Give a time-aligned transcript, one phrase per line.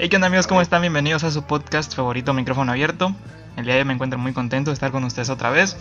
[0.00, 0.46] Hey, ¿qué onda amigos?
[0.46, 0.82] ¿Cómo están?
[0.82, 3.12] Bienvenidos a su podcast favorito Micrófono Abierto.
[3.56, 5.76] El día de hoy me encuentro muy contento de estar con ustedes otra vez.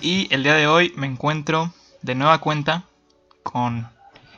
[0.00, 2.84] Y el día de hoy me encuentro de nueva cuenta
[3.42, 3.88] con,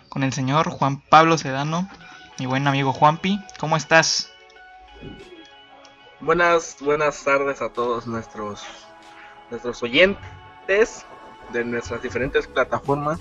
[0.09, 1.91] con el señor Juan Pablo Sedano,
[2.39, 3.39] mi buen amigo Juanpi.
[3.61, 4.33] ¿Cómo estás?
[6.21, 8.65] Buenas, buenas tardes a todos nuestros,
[9.51, 11.05] nuestros oyentes
[11.53, 13.21] de nuestras diferentes plataformas.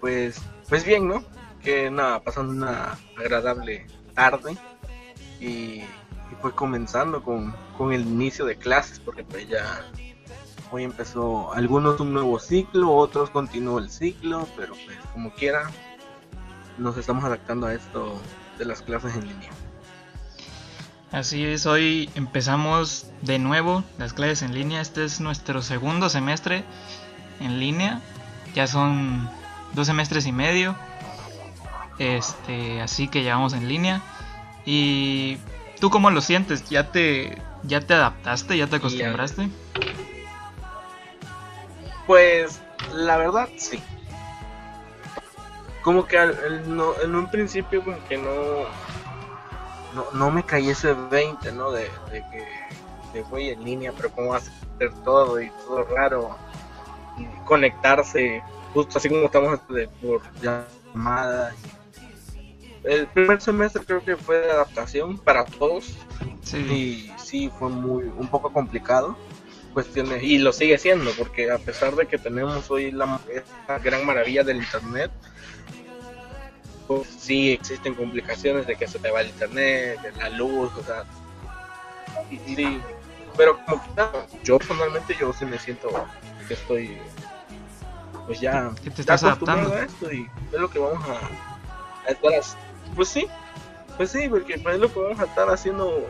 [0.00, 1.22] Pues, pues bien, ¿no?
[1.62, 4.56] Que nada, pasando una agradable tarde
[5.40, 5.84] y,
[6.42, 9.86] fue comenzando con, con, el inicio de clases porque pues ya
[10.70, 15.70] hoy empezó algunos un nuevo ciclo, otros continuó el ciclo, pero pues como quiera
[16.78, 18.20] nos estamos adaptando a esto
[18.58, 19.50] de las clases en línea.
[21.12, 24.80] Así es, hoy empezamos de nuevo las clases en línea.
[24.80, 26.64] Este es nuestro segundo semestre
[27.40, 28.00] en línea.
[28.54, 29.28] Ya son
[29.72, 30.74] dos semestres y medio.
[31.98, 34.02] Este, así que ya vamos en línea.
[34.66, 35.38] ¿Y
[35.80, 36.68] tú cómo lo sientes?
[36.68, 38.58] ¿Ya te, ya te adaptaste?
[38.58, 39.48] ¿Ya te acostumbraste?
[42.06, 42.60] Pues
[42.92, 43.80] la verdad sí.
[45.82, 48.66] Como que en un principio como que no,
[50.12, 51.70] no, me caí ese 20, ¿no?
[51.70, 56.36] De, que, voy en línea, pero cómo va a hacer todo y todo raro.
[57.16, 58.42] Y conectarse,
[58.74, 61.54] justo así como estamos de, por llamadas
[62.86, 65.94] el primer semestre creo que fue de adaptación para todos.
[66.42, 66.58] Sí.
[66.58, 69.16] Y sí, fue muy un poco complicado.
[69.74, 73.20] Cuestiones, y lo sigue siendo, porque a pesar de que tenemos hoy la,
[73.84, 75.10] gran maravilla del internet,
[76.86, 80.82] pues sí existen complicaciones de que se te va el internet, de la luz, o
[80.82, 81.04] sea.
[82.30, 82.80] sí,
[83.36, 84.02] pero como que
[84.44, 85.90] yo personalmente yo sí me siento
[86.48, 86.96] que estoy
[88.26, 92.12] pues ya, que te estás adaptando a esto y es lo que vamos a, a
[92.12, 92.32] estar
[92.94, 93.26] pues sí,
[93.96, 96.06] pues sí, porque es lo a estar haciendo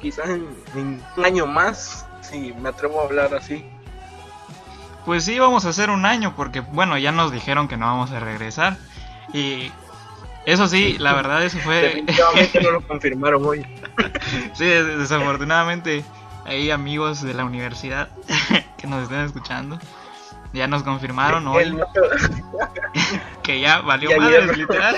[0.00, 3.64] quizás en, un año más, si me atrevo a hablar así.
[5.06, 8.10] Pues sí, vamos a hacer un año, porque bueno, ya nos dijeron que no vamos
[8.10, 8.76] a regresar.
[9.32, 9.70] Y
[10.44, 11.80] eso sí, la verdad, eso fue.
[11.80, 13.66] Definitivamente no lo confirmaron hoy.
[14.54, 16.04] sí, desafortunadamente,
[16.44, 18.08] hay amigos de la universidad
[18.78, 19.78] que nos están escuchando.
[20.52, 21.76] Ya nos confirmaron hoy
[23.42, 24.96] que ya valió madre, literal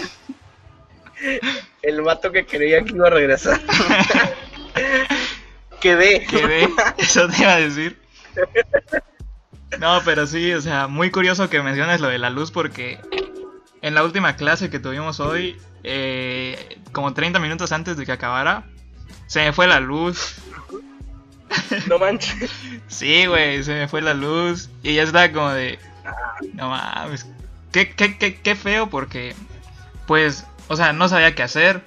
[1.82, 3.60] el vato que creía que iba a regresar.
[5.80, 6.26] Quedé.
[6.26, 6.68] Quedé,
[6.98, 7.98] eso te iba a decir.
[9.78, 12.98] No, pero sí, o sea, muy curioso que menciones lo de la luz porque
[13.82, 18.64] en la última clase que tuvimos hoy, eh, como 30 minutos antes de que acabara,
[19.26, 20.36] se me fue la luz.
[21.86, 22.50] No manches.
[22.88, 25.78] Sí, güey, se me fue la luz y ya está como de...
[26.54, 27.26] No mames.
[27.72, 29.34] Qué, qué, qué, qué feo porque,
[30.06, 31.82] pues, o sea, no sabía qué hacer.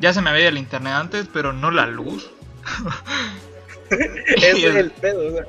[0.00, 2.30] Ya se me había el internet antes, pero no la luz.
[3.90, 5.44] Ese es el pedo, o sea.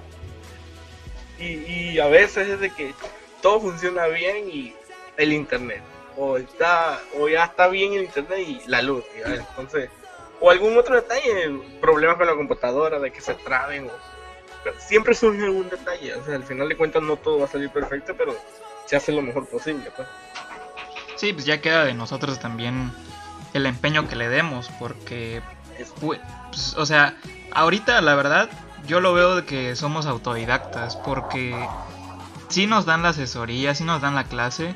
[1.40, 2.94] y, a veces es de que
[3.42, 4.76] todo funciona bien y
[5.18, 5.82] el internet.
[6.18, 9.04] O está, o ya está bien el internet y la luz.
[9.26, 9.90] entonces,
[10.40, 13.90] o algún otro detalle, problemas con la computadora, de que se traben.
[14.78, 16.16] siempre surge algún detalle.
[16.16, 18.36] O sea, al final de cuentas no todo va a salir perfecto, pero
[18.86, 19.92] se hace lo mejor posible.
[19.96, 20.08] Pues.
[21.16, 22.92] Sí, pues ya queda de nosotros también
[23.54, 25.42] el empeño que le demos, porque,
[26.02, 26.20] pues,
[26.78, 27.16] o sea,
[27.54, 28.50] ahorita la verdad
[28.86, 31.68] yo lo veo de que somos autodidactas, porque
[32.50, 34.76] sí nos dan la asesoría, sí nos dan la clase,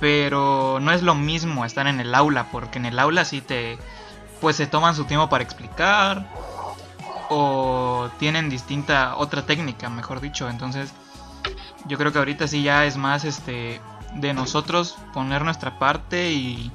[0.00, 3.78] pero no es lo mismo estar en el aula, porque en el aula sí te,
[4.40, 6.26] pues se toman su tiempo para explicar,
[7.28, 10.92] o tienen distinta, otra técnica, mejor dicho, entonces
[11.86, 13.80] yo creo que ahorita sí ya es más este
[14.14, 16.72] de nosotros poner nuestra parte y,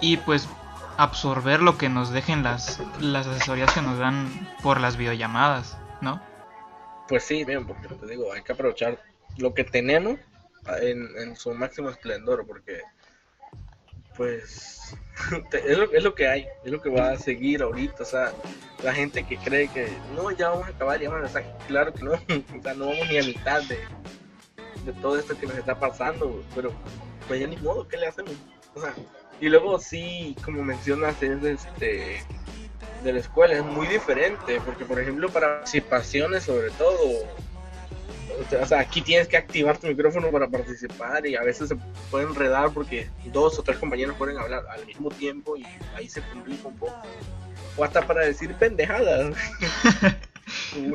[0.00, 0.48] y pues
[0.96, 4.28] absorber lo que nos dejen las, las asesorías que nos dan
[4.62, 6.20] por las videollamadas, ¿no?
[7.08, 8.98] Pues sí, bien, porque te digo, hay que aprovechar
[9.36, 10.18] lo que tenemos
[10.80, 12.80] en, su máximo esplendor, porque
[14.16, 14.94] pues
[15.52, 18.32] es, lo, es lo que hay, es lo que va a seguir ahorita, o sea,
[18.82, 21.32] la gente que cree que no, ya vamos a acabar, ya vamos
[21.66, 22.12] claro que no,
[22.58, 23.78] o sea, no vamos ni a mitad de,
[24.84, 26.72] de todo esto que nos está pasando, pero
[27.28, 28.32] pues ya ni modo, ¿qué le hacemos?
[28.74, 28.94] O sea,
[29.40, 32.22] y luego sí, como mencionas, es este
[33.02, 36.96] de la escuela, es muy diferente, porque por ejemplo para participaciones sobre todo,
[38.60, 41.76] o sea, aquí tienes que activar tu micrófono para participar y a veces se
[42.10, 46.22] puede enredar porque dos o tres compañeros pueden hablar al mismo tiempo y ahí se
[46.22, 47.02] complica un poco.
[47.76, 49.36] O hasta para decir pendejadas.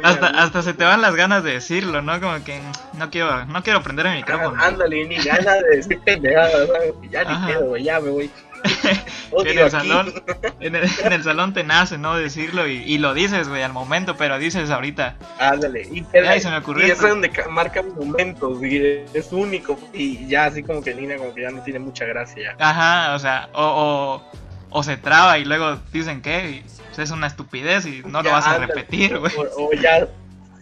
[0.03, 2.19] hasta, hasta se te van las ganas de decirlo, ¿no?
[2.19, 2.59] Como que
[2.97, 4.61] no quiero, no quiero prender el micrófono.
[4.61, 6.67] ándale, ni ganas de decir pendejadas,
[7.09, 8.31] ya ni quiero, ya me voy.
[9.45, 10.13] en el salón,
[10.59, 12.17] en el, salón te nace, ¿no?
[12.17, 15.15] Decirlo y, lo dices, güey, al momento, pero dices ahorita.
[15.39, 20.27] Ándale, y, se me ocurrió y eso es donde marca momentos, y es único, y
[20.27, 22.55] ya así como que línea como que ya no tiene mucha gracia.
[22.59, 24.48] Ajá, o sea, o, o,
[24.83, 28.57] se traba y luego dicen que pues, es una estupidez y no lo vas a
[28.57, 29.33] repetir, güey.
[29.57, 30.07] O, ya,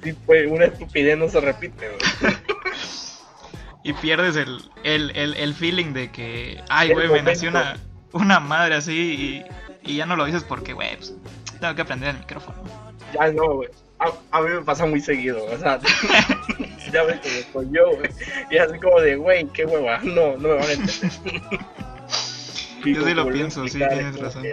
[0.04, 2.36] sí, pues una estupidez no se repite, güey.
[3.83, 7.77] y pierdes el, el, el, el, feeling de que, ay, güey, me nació una,
[8.13, 9.45] una madre así
[9.83, 11.13] y, y ya no lo dices porque, güey, pues,
[11.59, 12.57] tengo que aprender el micrófono.
[13.13, 13.69] Ya no, güey.
[14.31, 15.80] A, mí me pasa muy seguido, o sea,
[16.94, 18.12] ya ves que yo, güey.
[18.51, 21.12] Y así como de, güey, qué hueva, no, no me van a entender.
[22.94, 24.44] yo sí lo pienso, sí, tienes razón.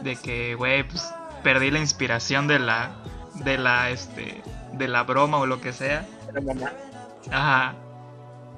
[0.00, 1.12] De que, güey, pues
[1.42, 2.90] perdí la inspiración de la,
[3.34, 4.42] de la, este,
[4.72, 6.06] de la broma o lo que sea.
[6.26, 6.72] De la mamá.
[7.30, 7.74] Ajá.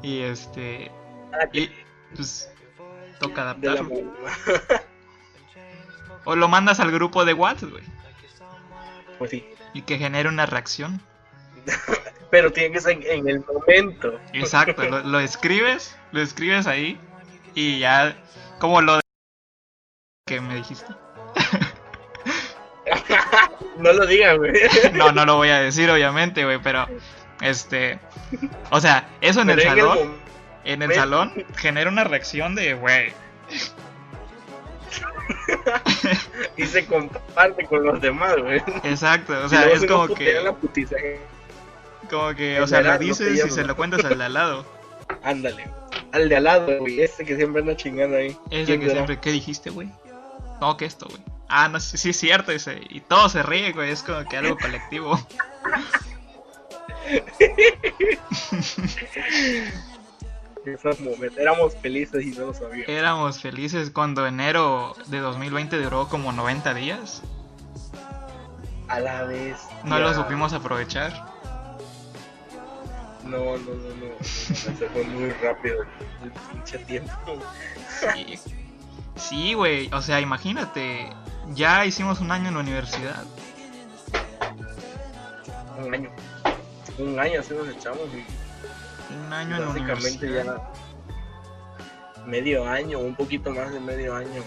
[0.03, 0.91] Y este.
[1.33, 1.71] Ah, y
[2.15, 2.51] pues
[3.19, 3.91] toca adaptarlo.
[6.25, 7.85] o lo mandas al grupo de WhatsApp, güey.
[9.19, 9.47] Pues sí.
[9.73, 11.01] Y que genere una reacción.
[12.31, 14.19] Pero tiene que ser en el momento.
[14.33, 16.99] Exacto, lo, escribes, lo escribes ahí
[17.55, 18.17] y ya
[18.59, 19.03] como lo de
[20.27, 20.87] que me dijiste.
[23.79, 24.53] no lo digas, güey.
[24.93, 26.87] no, no lo voy a decir, obviamente, güey, pero
[27.41, 27.99] este,
[28.71, 30.15] o sea, eso en el salón,
[30.65, 33.13] en el salón genera una reacción de, güey.
[36.57, 38.63] y se comparte con los demás, güey.
[38.85, 40.41] Exacto, o sea, es como que
[42.11, 44.67] como que, o sea, lo dices y se lo cuentas al de al lado.
[45.23, 45.67] Ándale,
[46.15, 48.37] al de al lado, güey, ese que siempre anda chingando ahí.
[48.49, 49.91] Ese que siempre, ¿qué dijiste, güey?
[50.61, 51.21] No, que esto, güey.
[51.49, 52.81] Ah, no, sí, sí es cierto ese.
[52.89, 55.19] Y todo se ríe, güey, es como que algo colectivo.
[61.37, 62.89] Éramos felices y no lo sabíamos.
[62.89, 67.23] Éramos felices cuando enero de 2020 duró como 90 días.
[68.87, 69.57] A la vez.
[69.83, 71.34] No lo supimos aprovechar.
[73.25, 74.25] No, no, no, no.
[74.25, 75.85] Se fue muy rápido
[76.53, 77.39] pinche tiempo.
[78.15, 78.39] Sí.
[79.17, 79.91] Sí, güey.
[79.93, 81.11] O sea, imagínate.
[81.51, 83.25] Ya hicimos un año en la universidad.
[85.79, 86.11] Un año
[86.99, 90.73] un año así nos echamos y un año en básicamente ya
[92.27, 94.43] medio año, un poquito más de medio año.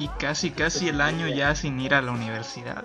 [0.00, 2.84] Y casi casi el año ya sin ir a la universidad.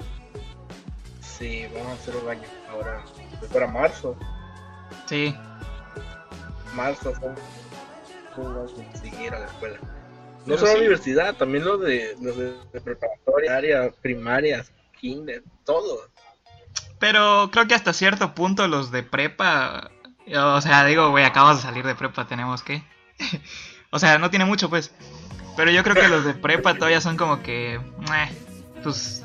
[1.22, 3.04] Sí, vamos a hacer un año ahora,
[3.52, 4.16] para marzo.
[5.06, 5.36] Sí.
[6.76, 7.36] Marzo son
[9.02, 9.78] sin ir a la escuela.
[10.46, 16.10] No solo la universidad, también lo de los de, de preparatoria, primarias, kinder, todo.
[17.00, 19.92] Pero creo que hasta cierto punto los de prepa.
[20.34, 22.84] O sea, digo, güey, acabas de salir de prepa, tenemos que.
[23.92, 24.94] o sea, no tiene mucho, pues.
[25.56, 27.80] Pero yo creo que los de prepa todavía son como que.
[28.84, 29.24] pues.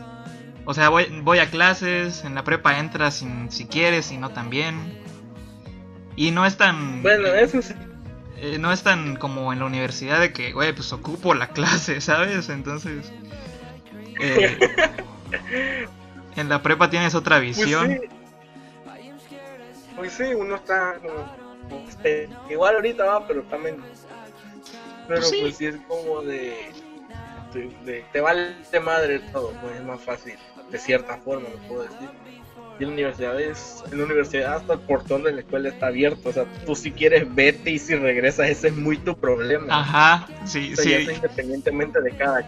[0.64, 4.30] O sea, voy, voy a clases, en la prepa entras sin, si quieres y no
[4.30, 4.97] también.
[6.18, 7.00] Y no es tan.
[7.00, 7.74] Bueno, eso sí.
[8.38, 12.00] Eh, no es tan como en la universidad de que, güey, pues ocupo la clase,
[12.00, 12.48] ¿sabes?
[12.48, 13.12] Entonces.
[14.20, 14.58] Eh,
[16.34, 18.00] en la prepa tienes otra pues visión.
[19.94, 20.96] Pues sí, uno está
[21.88, 23.76] este, igual ahorita va, pero también.
[25.06, 26.72] Pero pues sí, pues es como de,
[28.12, 30.34] Te vale de madre todo, pues es más fácil,
[30.68, 32.10] de cierta forma, lo puedo decir.
[32.78, 35.88] Y en la universidad es, en la universidad hasta el portón de la escuela está
[35.88, 39.80] abierto, o sea, tú si quieres vete y si regresas, ese es muy tu problema.
[39.80, 40.94] Ajá, sí, sí.
[40.94, 42.44] independientemente de cada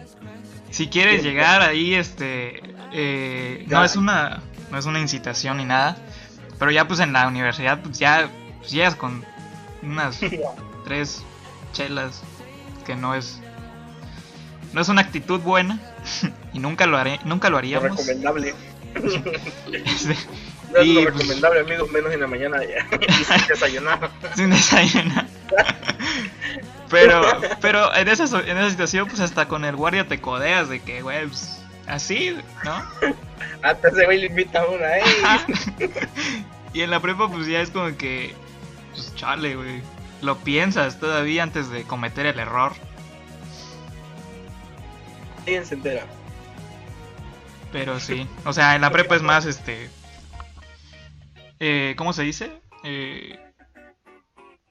[0.70, 5.96] si quieres llegar ahí, este, eh, no es una, no es una incitación ni nada,
[6.58, 9.24] pero ya pues en la universidad pues ya pues, llegas con
[9.82, 10.20] unas
[10.84, 11.22] tres
[11.72, 12.22] chelas
[12.86, 13.40] que no es,
[14.72, 15.80] no es una actitud buena
[16.52, 17.90] y nunca lo haré, nunca lo haríamos.
[17.90, 18.54] recomendable.
[18.94, 20.16] Este,
[20.72, 22.86] no es lo pues, recomendable, amigos, menos en la mañana ya.
[23.38, 24.10] sin desayunar.
[24.34, 25.26] sin desayunar.
[26.90, 27.22] Pero,
[27.60, 31.02] pero en esa, en esa situación, pues hasta con el guardia te codeas de que,
[31.02, 32.82] güey, pues, así, ¿no?
[33.62, 35.02] Hasta ese güey le invita a una, ¿eh?
[36.72, 38.34] y en la prepa, pues ya es como que,
[38.92, 39.82] pues chale, güey.
[40.20, 42.72] Lo piensas todavía antes de cometer el error.
[45.46, 46.04] ¿Quién se entera?
[47.72, 49.90] Pero sí, o sea, en la prepa es más, este...
[51.60, 52.60] Eh, ¿Cómo se dice?
[52.84, 53.38] Eh,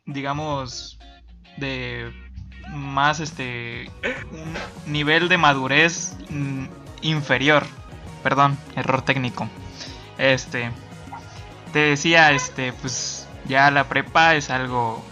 [0.06, 0.98] digamos
[1.58, 2.12] de
[2.70, 3.92] más este
[4.32, 6.66] un nivel de madurez mm,
[7.02, 7.66] inferior.
[8.24, 9.48] Perdón, error técnico.
[10.18, 10.72] Este
[11.72, 15.06] te decía, este, pues ya la prepa es algo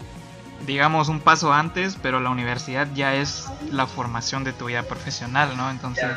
[0.66, 5.56] digamos, un paso antes, pero la universidad ya es la formación de tu vida profesional,
[5.56, 5.70] ¿no?
[5.70, 6.10] Entonces...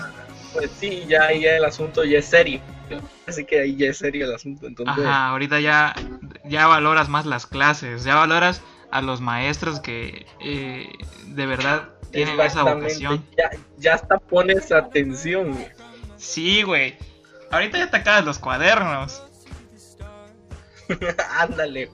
[0.53, 2.61] pues sí, ya, ya el asunto ya es serio.
[3.27, 4.67] Así que ahí ya es serio el asunto.
[4.67, 5.05] Entonces...
[5.05, 5.95] Ajá, ahorita ya,
[6.45, 10.89] ya valoras más las clases, ya valoras a los maestros que eh,
[11.27, 13.25] de verdad tienen esa vocación.
[13.37, 15.57] Ya, ya hasta pones atención.
[16.17, 16.97] Sí, güey.
[17.51, 19.23] Ahorita ya te acabas los cuadernos.
[21.37, 21.89] Ándale.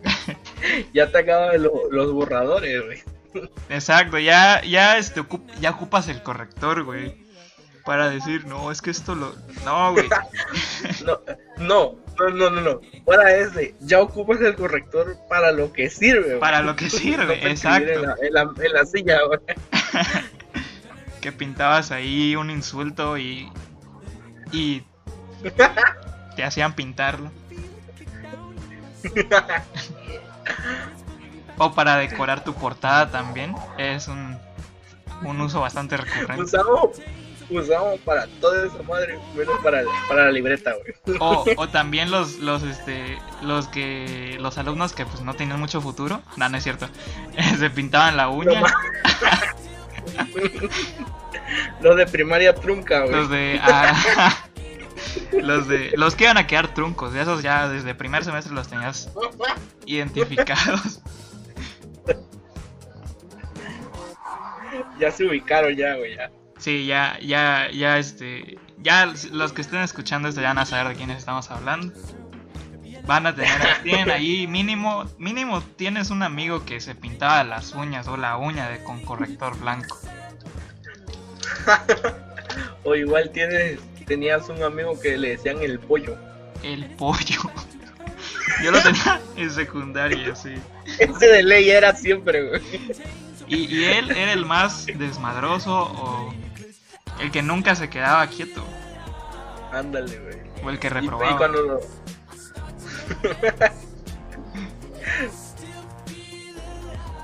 [0.94, 3.04] ya te acaban los borradores, güey.
[3.70, 5.24] Exacto, ya, ya, este,
[5.60, 7.27] ya ocupas el corrector, güey.
[7.88, 9.34] Para decir, no, es que esto lo.
[9.64, 10.10] No, güey.
[11.06, 11.22] no,
[11.58, 11.96] no,
[12.32, 12.82] no, no, no.
[13.06, 16.40] Para ese, ya ocupas el corrector para lo que sirve, güey.
[16.42, 17.90] Para lo que sirve, exacto.
[18.22, 19.40] En la, en la silla, güey.
[21.22, 23.50] que pintabas ahí un insulto y.
[24.52, 24.84] Y.
[26.36, 27.32] Te hacían pintarlo.
[31.58, 33.56] o para decorar tu portada también.
[33.78, 34.38] Es un,
[35.24, 36.52] un uso bastante recurrente.
[37.50, 41.18] Usamos para toda esa madre, menos para, para la libreta, güey.
[41.20, 45.82] O, o también los, los, este, los que, los alumnos que pues no tenían mucho
[45.82, 46.22] futuro.
[46.36, 46.88] No, no es cierto.
[47.58, 48.62] Se pintaban la uña.
[51.82, 53.12] los de primaria trunca, güey.
[53.12, 53.60] Los de...
[53.62, 54.34] Ah,
[55.32, 58.68] los de los que iban a quedar truncos, de esos ya desde primer semestre los
[58.68, 59.12] tenías
[59.86, 61.02] identificados.
[65.00, 66.32] Ya se ubicaron ya, güey, ya.
[66.58, 70.90] Sí, ya, ya, ya, este, ya los que estén escuchando esto ya van a saber
[70.90, 71.94] de quiénes estamos hablando.
[73.06, 73.52] Van a tener,
[73.84, 78.70] tienen ahí mínimo, mínimo tienes un amigo que se pintaba las uñas o la uña
[78.70, 79.98] de con corrector blanco.
[82.84, 86.18] o igual tienes tenías un amigo que le decían el pollo.
[86.64, 87.52] El pollo.
[88.64, 90.54] Yo lo tenía en secundaria, sí.
[90.98, 92.62] Ese de ley era siempre, güey.
[93.48, 96.34] Y, él era el más desmadroso o
[97.20, 98.64] el que nunca se quedaba quieto.
[99.72, 100.38] Ándale, güey.
[100.64, 101.32] O el que reprobaba.
[101.32, 101.80] Y, cuando lo...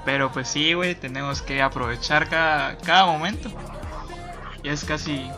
[0.05, 3.49] Pero pues sí, güey, tenemos que aprovechar cada, cada momento.
[4.63, 5.29] Ya es casi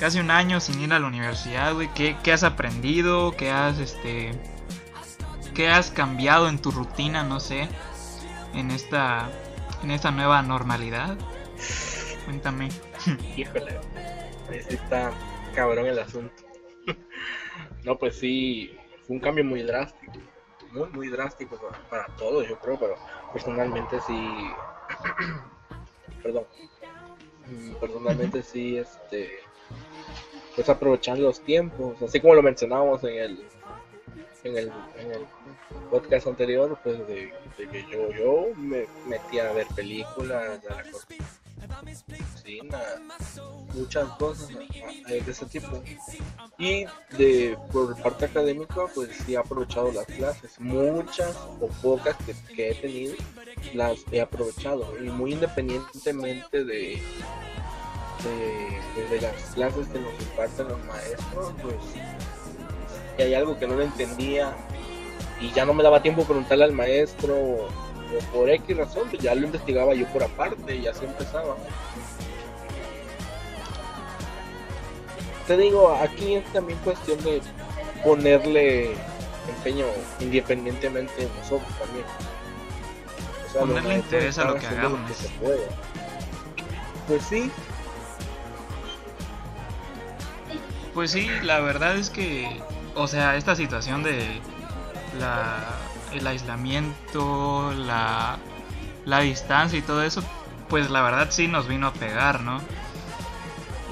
[0.00, 1.88] casi un año sin ir a la universidad, güey.
[1.94, 3.36] ¿Qué, has aprendido?
[3.36, 4.32] ¿Qué has, este...
[5.54, 7.68] ¿Qué has cambiado en tu rutina, no sé?
[8.54, 9.28] En esta...
[9.82, 11.16] En esta nueva normalidad.
[12.24, 12.70] Cuéntame.
[13.36, 13.80] Híjole.
[14.50, 15.12] está
[15.54, 16.42] cabrón el asunto.
[17.84, 18.76] no, pues sí.
[19.06, 20.12] Fue un cambio muy drástico.
[20.72, 22.78] Muy, muy drástico para, para todos, yo creo.
[22.78, 22.96] Pero
[23.32, 24.50] personalmente sí...
[26.22, 26.44] Perdón
[27.46, 29.38] mm, personalmente sí este
[30.54, 33.44] pues aprovechar los tiempos, así como lo mencionábamos en el
[34.44, 34.72] en el,
[35.90, 40.82] podcast anterior, pues de, que yo, yo me metía a ver películas, a la
[43.74, 45.82] muchas cosas de ese tipo.
[46.58, 46.84] Y
[47.16, 52.70] de por parte académica, pues sí he aprovechado las clases, muchas o pocas que, que
[52.70, 53.14] he tenido,
[53.74, 57.00] las he aprovechado, y muy independientemente de
[58.24, 61.74] de, las clases que nos imparten los maestros, pues
[63.16, 64.54] si hay algo que no lo entendía
[65.40, 67.68] y ya no me daba tiempo preguntarle al maestro o,
[68.32, 71.56] por X razón, pues ya lo investigaba yo por aparte y así empezaba.
[75.50, 77.42] Te digo, aquí es también cuestión de
[78.04, 78.92] ponerle
[79.48, 79.84] empeño
[80.20, 82.06] independientemente de nosotros también.
[83.58, 85.00] ponerle interés a lo que hagamos.
[87.08, 87.50] Pues sí,
[90.94, 92.62] Pues sí, la verdad es que,
[92.94, 94.24] o sea, esta situación de
[95.18, 95.64] la,
[96.12, 98.38] el aislamiento, la,
[99.04, 100.22] la distancia y todo eso,
[100.68, 102.60] pues la verdad sí nos vino a pegar, ¿no?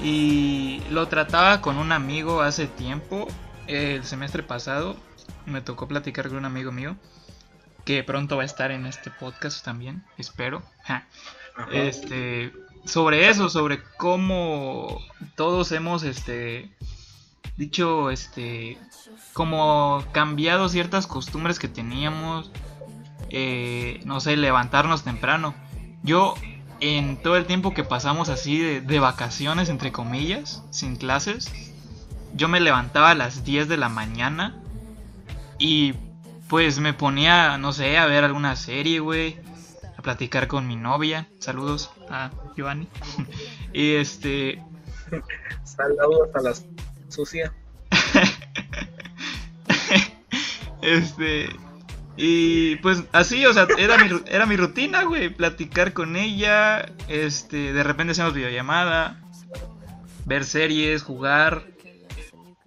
[0.01, 3.27] Y lo trataba con un amigo hace tiempo,
[3.67, 4.95] el semestre pasado,
[5.45, 6.95] me tocó platicar con un amigo mío,
[7.85, 10.61] que pronto va a estar en este podcast también, espero.
[11.73, 12.53] Este,
[12.85, 15.01] sobre eso, sobre cómo
[15.35, 16.71] todos hemos este
[17.57, 18.77] dicho este
[19.33, 22.49] como cambiado ciertas costumbres que teníamos
[23.29, 25.53] eh, no sé levantarnos temprano
[26.03, 26.35] yo
[26.79, 31.51] en todo el tiempo que pasamos así de, de, vacaciones entre comillas sin clases
[32.33, 34.61] yo me levantaba a las 10 de la mañana
[35.57, 35.93] y
[36.47, 39.39] pues me ponía no sé a ver alguna serie güey
[39.97, 42.87] a platicar con mi novia saludos a Giovanni
[43.73, 44.63] y este
[45.63, 46.65] saludos a las
[47.09, 47.53] sucia.
[50.81, 51.49] este.
[52.21, 57.71] Y pues así, o sea, era mi, era mi rutina, güey, platicar con ella, este,
[57.71, 59.21] de repente hacíamos videollamada,
[60.25, 61.67] ver series, jugar.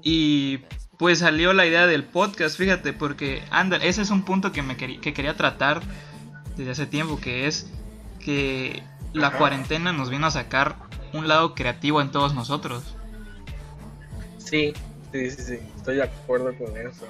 [0.02, 0.60] Y
[0.96, 4.78] pues salió la idea del podcast, fíjate, porque anda, ese es un punto que me
[4.78, 5.82] que quería tratar
[6.56, 7.70] desde hace tiempo, que es
[8.24, 8.82] que
[9.12, 10.76] la cuarentena nos vino a sacar
[11.12, 12.96] un lado creativo en todos nosotros.
[14.38, 14.72] Sí,
[15.12, 17.06] sí, sí, sí, estoy de acuerdo con eso.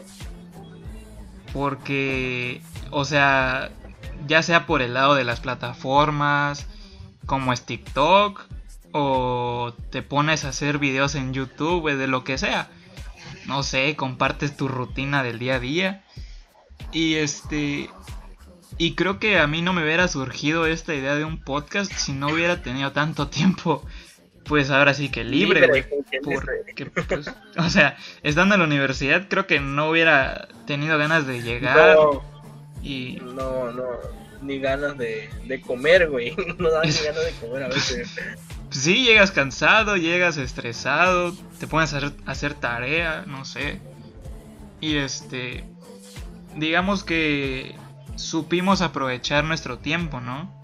[1.52, 3.71] Porque, o sea,
[4.26, 6.66] ya sea por el lado de las plataformas,
[7.26, 8.40] como es TikTok,
[8.92, 12.71] o te pones a hacer videos en YouTube, de lo que sea.
[13.47, 16.04] No sé, compartes tu rutina del día a día.
[16.92, 17.90] Y este,
[18.78, 22.12] y creo que a mí no me hubiera surgido esta idea de un podcast si
[22.12, 23.85] no hubiera tenido tanto tiempo,
[24.45, 25.85] pues ahora sí que libre, güey.
[27.09, 31.97] Pues, o sea, estando en la universidad creo que no hubiera tenido ganas de llegar.
[31.97, 32.23] No,
[32.83, 33.19] y...
[33.23, 33.85] no, no,
[34.43, 36.35] ni ganas de, de comer, güey.
[36.59, 38.17] No da ni ganas de comer a veces.
[38.71, 43.81] sí, llegas cansado, llegas estresado, te pones a hacer, a hacer tarea, no sé.
[44.81, 45.65] Y este,
[46.57, 47.75] digamos que
[48.17, 50.62] supimos aprovechar nuestro tiempo, ¿no?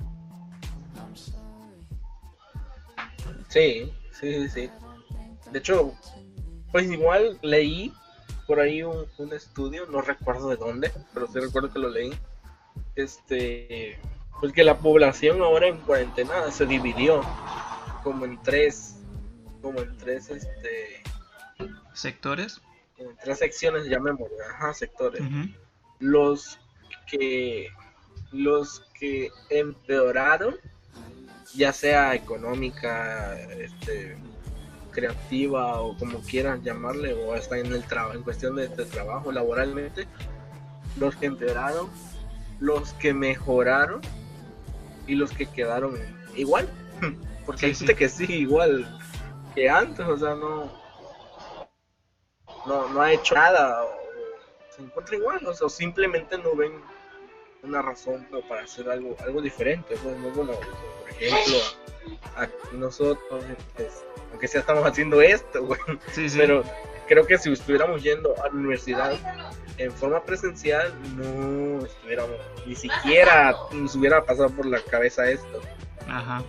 [3.48, 4.70] Sí, sí, sí,
[5.50, 5.94] De hecho,
[6.70, 7.92] pues igual leí
[8.46, 12.12] por ahí un, estudio, no recuerdo de dónde, pero sí recuerdo que lo leí.
[12.94, 13.98] Este,
[14.40, 17.22] pues que la población ahora en cuarentena se dividió
[18.02, 18.96] como en tres,
[19.60, 21.02] como en tres, este,
[21.92, 22.60] sectores.
[22.96, 25.22] En tres secciones, llamémoslo, ajá, sectores.
[26.00, 26.58] Los
[27.06, 27.68] que
[28.32, 30.56] los que empeoraron,
[31.54, 34.16] ya sea económica, este,
[34.90, 40.06] creativa o como quieran llamarle, o hasta en el trabajo, en cuestión de, trabajo laboralmente,
[40.96, 41.88] los que empeoraron,
[42.60, 44.00] los que mejoraron
[45.06, 45.96] y los que quedaron
[46.36, 46.68] igual,
[47.46, 48.98] porque hay gente que sí igual
[49.54, 50.70] que antes, o sea, no,
[52.66, 53.88] no, no ha hecho nada, o
[54.76, 56.72] se encuentra igual, o sea, simplemente no ven
[57.62, 61.58] una razón para hacer algo algo diferente pues no como por ejemplo
[62.36, 63.44] a, nosotros
[63.76, 65.80] pues, aunque sea estamos haciendo esto güey.
[66.36, 66.62] Pero
[67.08, 69.12] creo que si estuviéramos yendo a la universidad
[69.76, 75.60] en forma presencial no estuviéramos ni siquiera nos hubiera pasado por la cabeza esto.
[76.08, 76.42] Ajá.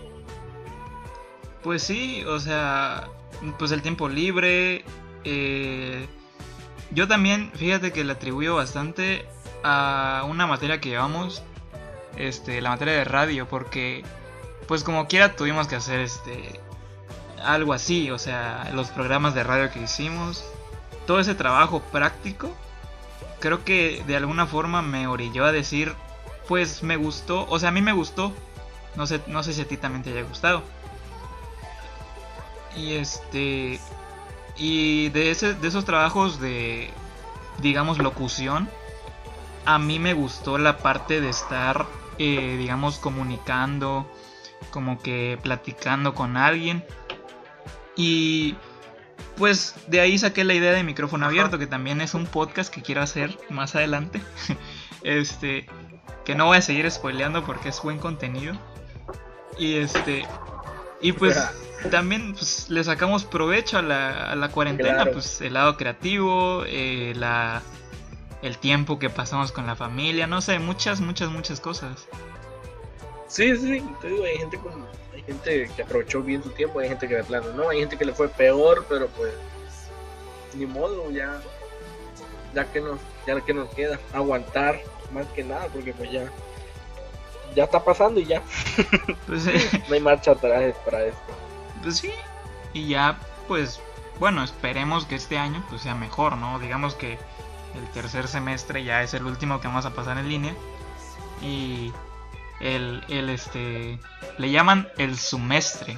[1.63, 3.09] Pues sí o sea
[3.57, 4.83] pues el tiempo libre
[5.23, 6.05] eh,
[6.91, 9.25] yo también fíjate que le atribuyo bastante
[9.63, 11.43] a una materia que llevamos,
[12.17, 14.03] este, la materia de radio, porque
[14.67, 16.59] pues como quiera tuvimos que hacer este
[17.43, 20.43] algo así, o sea, los programas de radio que hicimos,
[21.07, 22.51] todo ese trabajo práctico,
[23.39, 25.93] creo que de alguna forma me orilló a decir,
[26.47, 28.33] pues me gustó, o sea, a mí me gustó,
[28.95, 30.61] no sé, no sé si a ti también te haya gustado.
[32.75, 33.79] Y este
[34.57, 36.91] y de ese de esos trabajos de
[37.61, 38.69] digamos locución,
[39.65, 41.85] a mí me gustó la parte de estar,
[42.17, 44.09] eh, digamos, comunicando,
[44.71, 46.83] como que platicando con alguien.
[47.95, 48.55] Y
[49.37, 52.81] pues de ahí saqué la idea de micrófono abierto, que también es un podcast que
[52.81, 54.21] quiero hacer más adelante.
[55.03, 55.65] este,
[56.25, 58.55] que no voy a seguir spoileando porque es buen contenido.
[59.57, 60.25] Y este,
[61.01, 61.37] y pues
[61.91, 67.13] también pues, le sacamos provecho a la, a la cuarentena, pues el lado creativo, eh,
[67.15, 67.61] la
[68.41, 72.07] el tiempo que pasamos con la familia, no sé, muchas, muchas, muchas cosas.
[73.27, 74.59] Sí, sí, te digo, hay gente
[75.13, 77.97] hay gente que aprovechó bien su tiempo, hay gente que de plano no, hay gente
[77.97, 79.33] que le fue peor, pero pues
[80.55, 81.41] ni modo, ya
[82.53, 84.81] ya que nos ya que nos queda aguantar
[85.13, 86.29] más que nada, porque pues ya
[87.55, 88.41] ya está pasando y ya.
[89.27, 89.45] Pues,
[89.87, 91.19] no hay marcha atrás para esto.
[91.83, 92.11] Pues sí,
[92.73, 93.79] y ya pues
[94.19, 96.57] bueno, esperemos que este año pues sea mejor, ¿no?
[96.59, 97.19] Digamos que
[97.79, 100.53] el tercer semestre ya es el último que vamos a pasar en línea.
[101.41, 101.91] Y
[102.59, 103.97] el, el este
[104.37, 105.97] le llaman el semestre.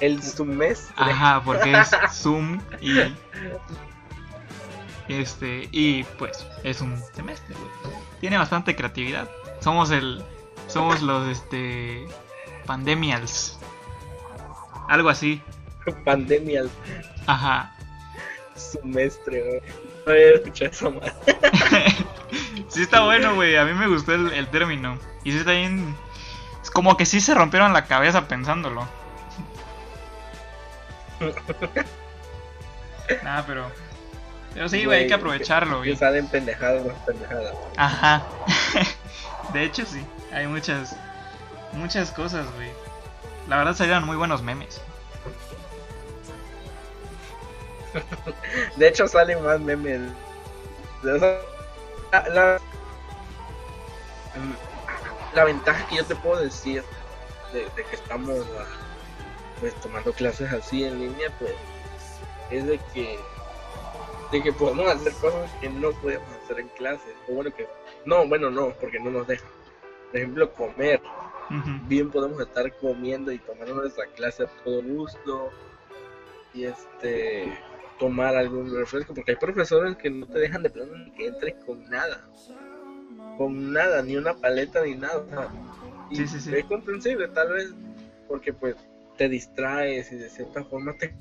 [0.00, 0.94] El semestre.
[0.96, 3.14] Ajá, porque es Zoom y
[5.08, 7.54] este y pues es un semestre.
[8.20, 9.28] Tiene bastante creatividad.
[9.60, 10.24] Somos el
[10.68, 12.06] somos los este
[12.66, 13.58] pandemials.
[14.88, 15.42] Algo así.
[16.04, 16.70] Pandemials.
[17.26, 17.76] Ajá
[18.56, 19.60] semestre, güey.
[20.04, 21.12] No había escuchado eso más.
[22.68, 23.56] sí está bueno, güey.
[23.56, 24.98] A mí me gustó el, término.
[25.24, 25.96] Y sí está bien...
[26.62, 28.86] Es como que sí se rompieron la cabeza pensándolo.
[33.22, 33.70] Nada, pero...
[34.54, 35.94] Pero sí, güey, hay que aprovecharlo, güey.
[35.96, 37.54] Salen pendejadas, más pendejadas.
[37.76, 38.22] Ajá.
[39.52, 40.02] de hecho, sí.
[40.32, 40.96] Hay muchas,
[41.72, 42.70] muchas cosas, güey.
[43.48, 44.80] La verdad salieron muy buenos memes.
[48.76, 50.00] de hecho, salen más memes.
[51.02, 51.40] La,
[52.28, 52.60] la,
[55.34, 56.82] la, ventaja que yo te puedo decir
[57.52, 58.64] de, de que estamos ah,
[59.60, 61.52] pues tomando clases así en línea, pues
[62.50, 63.18] es de que
[64.30, 67.14] de que podemos hacer cosas que no podemos hacer en clase.
[67.28, 67.68] O bueno que
[68.04, 69.48] no, bueno no, porque no nos dejan.
[70.10, 71.00] Por ejemplo, comer.
[71.86, 75.50] Bien podemos estar comiendo y tomando nuestra clase a todo gusto.
[76.54, 77.56] Y este
[77.98, 81.54] tomar algún refresco, porque hay profesores que no te dejan de plano ni que entres
[81.64, 82.28] con nada.
[83.38, 85.24] Con nada, ni una paleta ni nada.
[86.10, 86.54] Y sí, sí, sí.
[86.54, 87.74] es comprensible, tal vez,
[88.28, 88.76] porque pues
[89.16, 91.14] te distraes y de cierta forma te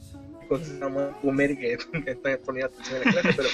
[0.48, 3.50] concentras más comer que, que poniendo atención en la clase, pero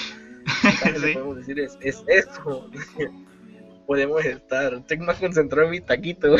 [0.94, 2.70] lo que podemos decir es, es eso.
[3.86, 6.36] podemos estar, estoy más concentrado en mi taquito.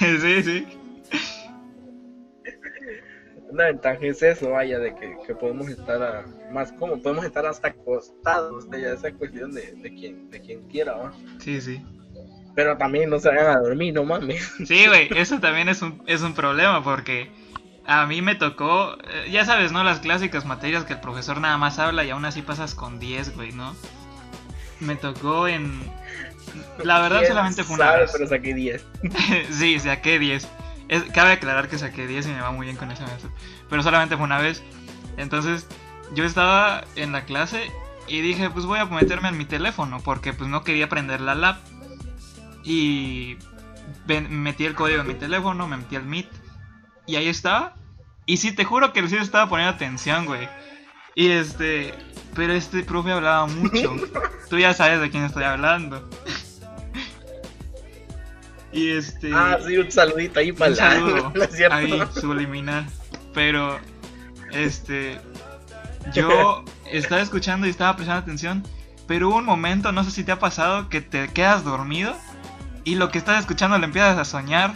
[0.00, 0.66] sí, sí.
[3.56, 8.68] Una ventaja es eso, vaya, de que, podemos estar más como podemos estar hasta acostados,
[8.68, 11.14] de ya esa cuestión de, de, quien, de quien quiera, ¿va?
[11.38, 11.82] Sí, sí.
[12.54, 14.42] Pero también no se vayan a dormir, no mames.
[14.66, 17.30] Sí, güey, eso también es un, es un problema porque
[17.86, 19.82] a mí me tocó, eh, ya sabes, ¿no?
[19.84, 23.36] Las clásicas materias que el profesor nada más habla y aún así pasas con 10,
[23.36, 23.74] güey, ¿no?
[24.80, 25.80] Me tocó en...
[26.84, 28.10] La verdad solamente fue una vez.
[28.12, 28.84] pero saqué 10.
[29.50, 30.46] sí, saqué 10.
[31.12, 33.30] Cabe aclarar que saqué 10 y me va muy bien con ese maestro.
[33.68, 34.62] Pero solamente fue una vez.
[35.16, 35.66] Entonces,
[36.14, 37.70] yo estaba en la clase
[38.06, 41.34] y dije, pues voy a meterme en mi teléfono porque pues no quería prender la
[41.34, 41.58] lap.
[42.62, 43.38] Y
[44.06, 46.28] metí el código en mi teléfono, me metí al Meet.
[47.06, 47.74] Y ahí estaba.
[48.26, 50.48] Y sí, te juro que el sí estaba poniendo atención, güey.
[51.14, 51.94] Y este.
[52.34, 53.96] Pero este profe hablaba mucho.
[54.50, 56.08] Tú ya sabes de quién estoy hablando.
[58.76, 59.30] Y este.
[59.32, 61.32] Ah, sí, un saludito ahí para saludo.
[61.70, 62.86] ahí, subliminal.
[63.32, 63.80] Pero.
[64.52, 65.18] Este.
[66.12, 68.62] Yo estaba escuchando y estaba prestando atención.
[69.08, 72.14] Pero hubo un momento, no sé si te ha pasado, que te quedas dormido
[72.84, 74.74] y lo que estás escuchando le empiezas a soñar.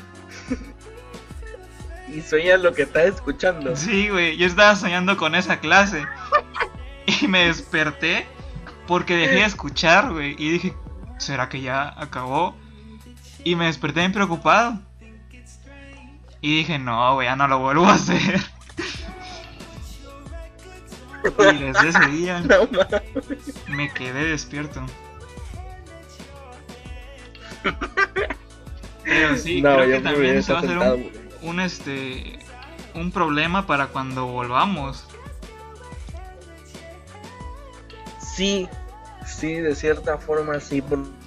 [2.09, 3.77] y sueñas lo que estás escuchando.
[3.77, 6.05] Sí, güey, yo estaba soñando con esa clase.
[7.21, 8.27] y me desperté
[8.87, 10.35] porque dejé de escuchar, güey.
[10.39, 10.75] Y dije,
[11.19, 12.57] ¿será que ya acabó?
[13.45, 14.79] Y me desperté bien preocupado.
[16.43, 18.41] Y dije, no, güey, ya no lo vuelvo a hacer.
[21.39, 22.43] y desde ese día
[23.69, 24.81] me quedé despierto.
[29.05, 30.79] Pero sí, creo que también se va a hacer
[31.43, 32.39] un, este
[32.95, 35.05] un problema para cuando volvamos.
[38.35, 38.69] Sí,
[39.27, 41.20] sí, de cierta forma sí, porque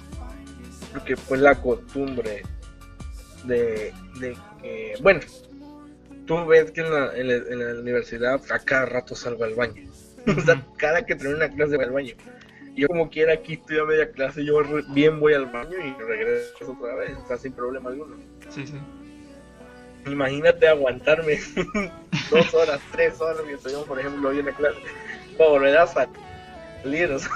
[1.28, 2.42] pues la costumbre
[3.44, 3.92] de,
[4.62, 5.20] que, bueno,
[6.26, 9.90] tú ves que en la, en la, universidad a cada rato salgo al baño.
[10.26, 12.14] o sea, cada que termino una clase voy al baño
[12.76, 16.72] yo como quiera aquí estoy a media clase, yo bien voy al baño y regreso
[16.72, 18.16] otra vez, o sea, sin problema alguno.
[18.50, 18.74] Sí, sí.
[20.06, 21.38] Imagínate aguantarme
[22.30, 24.78] dos horas, tres horas mientras yo, por ejemplo, voy en la clase
[25.38, 27.30] para volver a salir, o sea.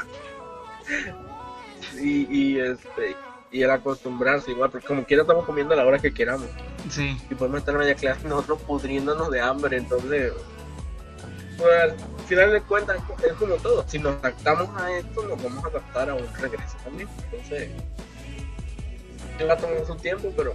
[2.01, 3.17] y, y este
[3.51, 6.49] y el acostumbrarse igual, porque como quiera estamos comiendo a la hora que queramos.
[6.91, 7.17] Sí.
[7.31, 10.33] Y podemos estar a media clase nosotros pudriéndonos de hambre, entonces
[11.59, 13.85] pues, al final de cuentas es como todo.
[13.89, 17.09] Si nos adaptamos a esto, nos vamos a adaptar a un regreso también.
[17.25, 17.71] Entonces,
[19.45, 20.55] va a tomar su tiempo, pero,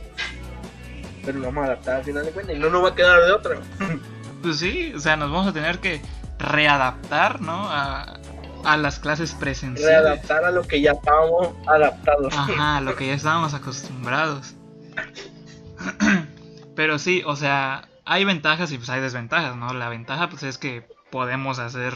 [1.26, 3.22] pero nos vamos a adaptar al final de cuentas y no nos va a quedar
[3.22, 3.60] de otra.
[4.42, 6.02] Pues sí, o sea, nos vamos a tener que
[6.38, 7.70] readaptar, ¿no?
[7.70, 8.20] A,
[8.64, 10.04] a las clases presenciales.
[10.04, 12.34] Readaptar a lo que ya estábamos adaptados.
[12.36, 14.56] Ajá, a lo que ya estábamos acostumbrados.
[16.76, 19.74] Pero sí, o sea, hay ventajas y pues hay desventajas, ¿no?
[19.74, 21.94] La ventaja pues es que podemos hacer,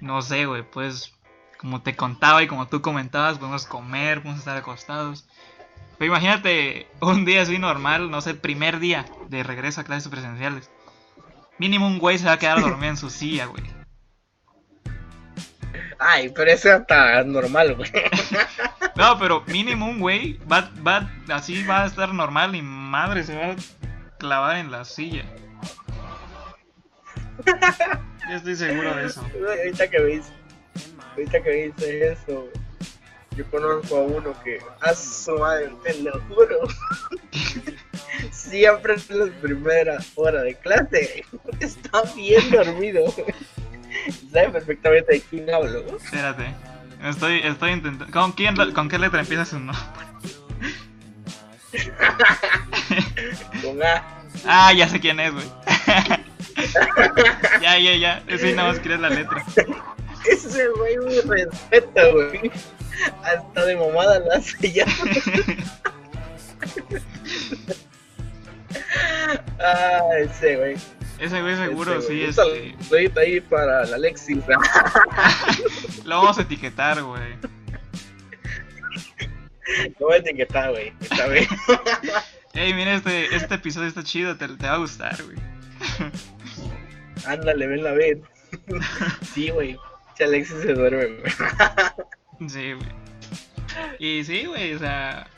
[0.00, 1.12] no sé, güey, pues
[1.58, 5.26] como te contaba y como tú comentabas, podemos comer, podemos estar acostados.
[5.98, 10.70] Pero imagínate un día así normal, no sé, primer día de regreso a clases presenciales.
[11.58, 13.62] Mínimo un güey se va a quedar dormido en su silla, güey.
[15.98, 17.90] Ay, pero eso está normal, güey.
[18.96, 23.34] No, pero mínimo un güey va, va, así va a estar normal y madre se
[23.34, 23.56] va a
[24.18, 25.24] clavar en la silla.
[28.30, 29.20] Yo estoy seguro de eso.
[29.20, 30.22] Ahorita que me
[31.16, 32.48] ahorita que dice eso,
[33.36, 36.60] yo conozco a uno que a su madre, te lo juro.
[38.30, 41.24] Siempre en las primeras horas de clase
[41.60, 43.12] está bien dormido.
[44.32, 45.96] Sabe perfectamente de quién hablo.
[45.96, 46.54] Espérate.
[47.02, 48.12] Estoy, estoy intentando.
[48.12, 49.82] ¿Con, quién, ¿Con qué letra empieza su nombre?
[53.62, 54.02] Con A.
[54.46, 55.46] Ah, ya sé quién es, güey.
[57.60, 58.22] ya, ya, ya.
[58.38, 59.44] Sí, nada más quieres la letra.
[60.30, 62.50] Ese güey me respeta, güey.
[63.22, 64.86] Hasta de mamada la hace ya.
[69.60, 70.76] ah, ese güey.
[71.24, 72.12] Ese güey seguro, Ese, sí.
[72.12, 72.76] Un este.
[72.84, 74.44] saludito ahí para la Alexis.
[76.04, 77.22] Lo vamos a etiquetar, güey.
[79.98, 80.92] No voy a etiquetar, güey.
[81.00, 81.46] Está bien.
[82.52, 85.38] Ey, mira, este, este episodio está chido, te, te va a gustar, güey.
[87.26, 88.18] Ándale, ven la vez.
[89.32, 89.78] sí, güey.
[90.16, 91.32] Si Alexis se duerme, güey.
[92.50, 92.88] Sí, güey.
[93.98, 95.28] Y sí, güey, o sea,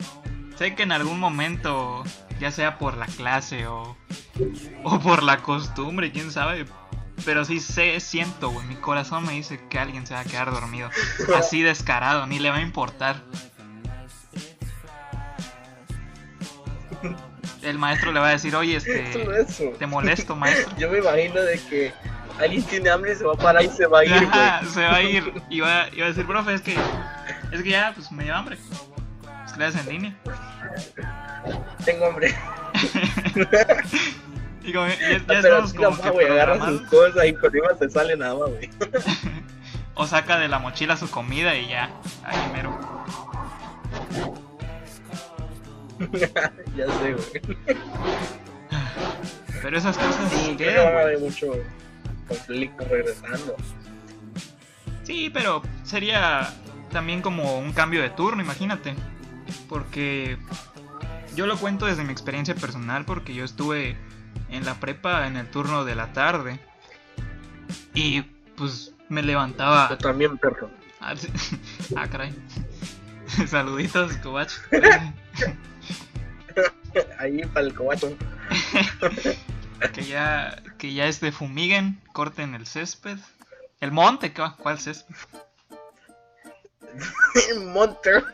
[0.57, 2.03] sé que en algún momento,
[2.39, 3.97] ya sea por la clase o,
[4.83, 6.65] o por la costumbre, quién sabe,
[7.25, 10.51] pero sí sé, siento, güey, mi corazón me dice que alguien se va a quedar
[10.51, 10.89] dormido.
[11.35, 13.23] Así descarado, ni le va a importar.
[17.61, 19.73] El maestro le va a decir, oye, este, eso.
[19.77, 20.73] te molesto, maestro.
[20.77, 21.93] Yo me imagino de que
[22.39, 24.81] alguien tiene hambre y se va a parar y se va a ir, Ajá, se
[24.81, 26.77] va a ir y va, y va a decir, profe, es que,
[27.51, 28.57] es que ya, pues me dio hambre.
[29.57, 30.15] Es clases en línea.
[31.83, 32.27] Tengo hambre.
[34.63, 37.89] y como, ya, ya Pero estamos como que agarra sus cosas y con iba se
[37.89, 38.69] sale nada más, güey.
[39.95, 41.89] O saca de la mochila su comida y ya,
[42.23, 42.79] ahí mero.
[46.75, 47.57] ya sé, güey.
[49.63, 51.03] Pero esas cosas Sí, quedan, güey.
[51.03, 51.51] haber mucho
[52.27, 53.55] conflicto regresando.
[55.01, 56.53] Sí, pero sería
[56.91, 58.93] también como un cambio de turno, imagínate.
[59.69, 60.37] Porque
[61.35, 63.97] yo lo cuento desde mi experiencia personal porque yo estuve
[64.49, 66.59] en la prepa en el turno de la tarde.
[67.93, 68.21] Y
[68.55, 69.89] pues me levantaba...
[69.89, 70.69] Yo también, perro.
[70.99, 71.27] Ah, sí.
[71.95, 72.33] Ah, caray.
[73.47, 74.51] Saluditos, Cobach.
[77.19, 78.17] Ahí para el cobacho.
[79.93, 83.19] que ya que ya este fumiguen, corten el césped.
[83.79, 84.33] El monte.
[84.33, 85.15] ¿cuál césped?
[87.65, 88.25] Monter.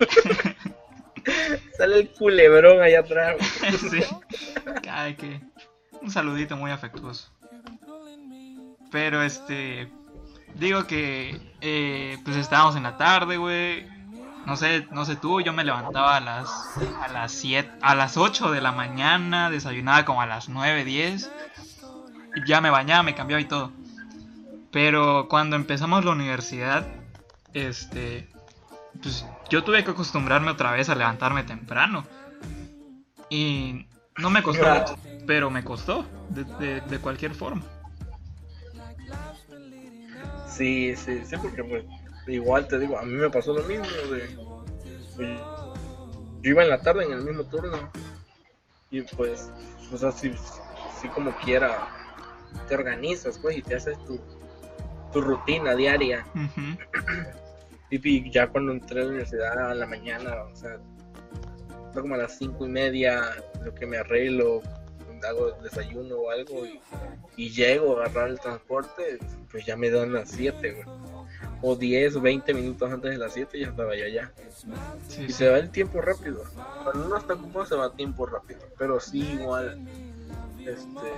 [1.78, 3.38] Sale el culebrón allá atrás.
[3.92, 4.04] sí.
[6.02, 7.30] Un saludito muy afectuoso.
[8.92, 9.90] Pero este
[10.56, 13.88] digo que eh, pues estábamos en la tarde, güey.
[14.46, 16.50] No sé, no sé tú, yo me levantaba a las
[17.02, 21.32] a las 7, a las 8 de la mañana, desayunaba como a las 9, 10
[22.36, 23.72] y ya me bañaba, me cambiaba y todo.
[24.72, 26.86] Pero cuando empezamos la universidad,
[27.54, 28.28] este
[29.02, 32.04] pues yo tuve que acostumbrarme otra vez a levantarme temprano.
[33.30, 33.86] Y
[34.18, 34.96] no me costó mucho,
[35.28, 37.62] pero me costó de, de- de cualquier forma.
[40.48, 41.86] Sí, sí, sí, porque pues
[42.26, 43.86] igual te digo, a mí me pasó lo mismo.
[44.12, 44.36] De,
[45.16, 45.40] pues,
[46.42, 47.78] yo iba en la tarde en el mismo turno
[48.90, 49.52] y pues,
[49.94, 50.34] o sea, si,
[51.00, 51.88] si como quiera
[52.68, 54.20] te organizas pues y te haces tu,
[55.12, 56.26] tu rutina diaria.
[56.34, 57.43] Y,
[58.02, 60.80] y ya cuando entré a la universidad a la mañana, o sea,
[61.94, 63.22] como a las cinco y media,
[63.64, 64.62] lo que me arreglo,
[65.28, 66.80] hago desayuno o algo y,
[67.38, 69.20] y llego a agarrar el transporte,
[69.52, 70.98] pues ya me dan las 7, güey.
[71.62, 74.32] O 10 o 20 minutos antes de las 7 ya estaba yo allá.
[75.08, 75.34] Sí, Y sí.
[75.34, 76.44] se va el tiempo rápido.
[76.84, 78.60] Cuando uno está ocupado se va el tiempo rápido.
[78.78, 79.80] Pero sí, igual,
[80.60, 81.10] este,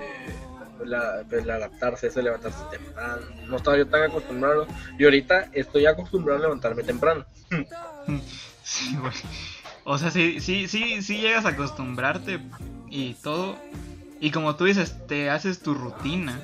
[0.84, 3.22] la, pues, el adaptarse, ese levantarse temprano.
[3.46, 4.66] No estaba yo tan acostumbrado.
[4.98, 7.24] Y ahorita estoy acostumbrado a levantarme temprano.
[8.66, 9.12] Sí, güey.
[9.84, 12.40] O sea, sí, sí, sí, sí llegas a acostumbrarte
[12.90, 13.56] y todo.
[14.20, 16.40] Y como tú dices, te haces tu rutina.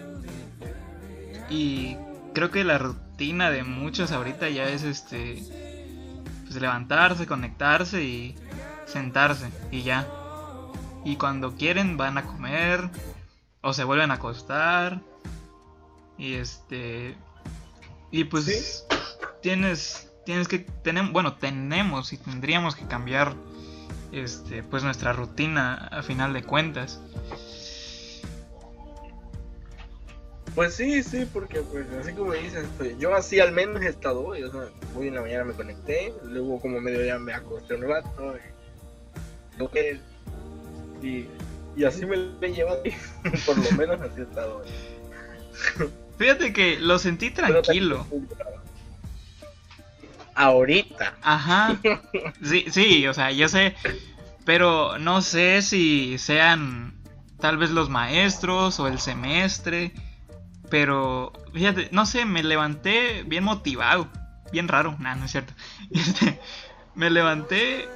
[1.50, 1.96] Y
[2.32, 5.42] creo que la rutina de muchos ahorita ya es este.
[6.44, 8.36] Pues levantarse, conectarse y
[8.86, 9.48] sentarse.
[9.72, 10.06] Y ya.
[11.04, 12.88] Y cuando quieren van a comer.
[13.62, 15.00] O se vuelven a acostar.
[16.18, 17.16] Y este.
[18.10, 18.84] Y pues Sí.
[19.42, 20.08] tienes.
[20.26, 20.60] Tienes que.
[20.60, 23.34] Tenemos, bueno, tenemos y tendríamos que cambiar.
[24.12, 24.62] Este.
[24.62, 27.00] Pues nuestra rutina a final de cuentas.
[30.54, 34.22] Pues sí, sí, porque pues así como dices, pues, yo así al menos he estado
[34.22, 37.74] hoy, o sea, hoy en la mañana me conecté, luego como medio ya me acosté
[37.74, 39.98] un rato, y, lo que-
[41.02, 41.26] y,
[41.76, 42.82] y así me lo he llevado,
[43.46, 44.68] por lo menos así he estado hoy.
[46.18, 48.06] Fíjate que lo sentí tranquilo.
[50.34, 51.16] Ahorita.
[51.22, 51.76] Ajá.
[52.42, 53.74] Sí, sí, o sea, yo sé.
[54.44, 56.94] Pero no sé si sean
[57.38, 59.92] tal vez los maestros o el semestre.
[60.70, 64.08] Pero, fíjate, no sé, me levanté bien motivado.
[64.52, 65.52] Bien raro, nah, no es cierto.
[65.90, 66.40] Este,
[66.94, 67.88] me levanté,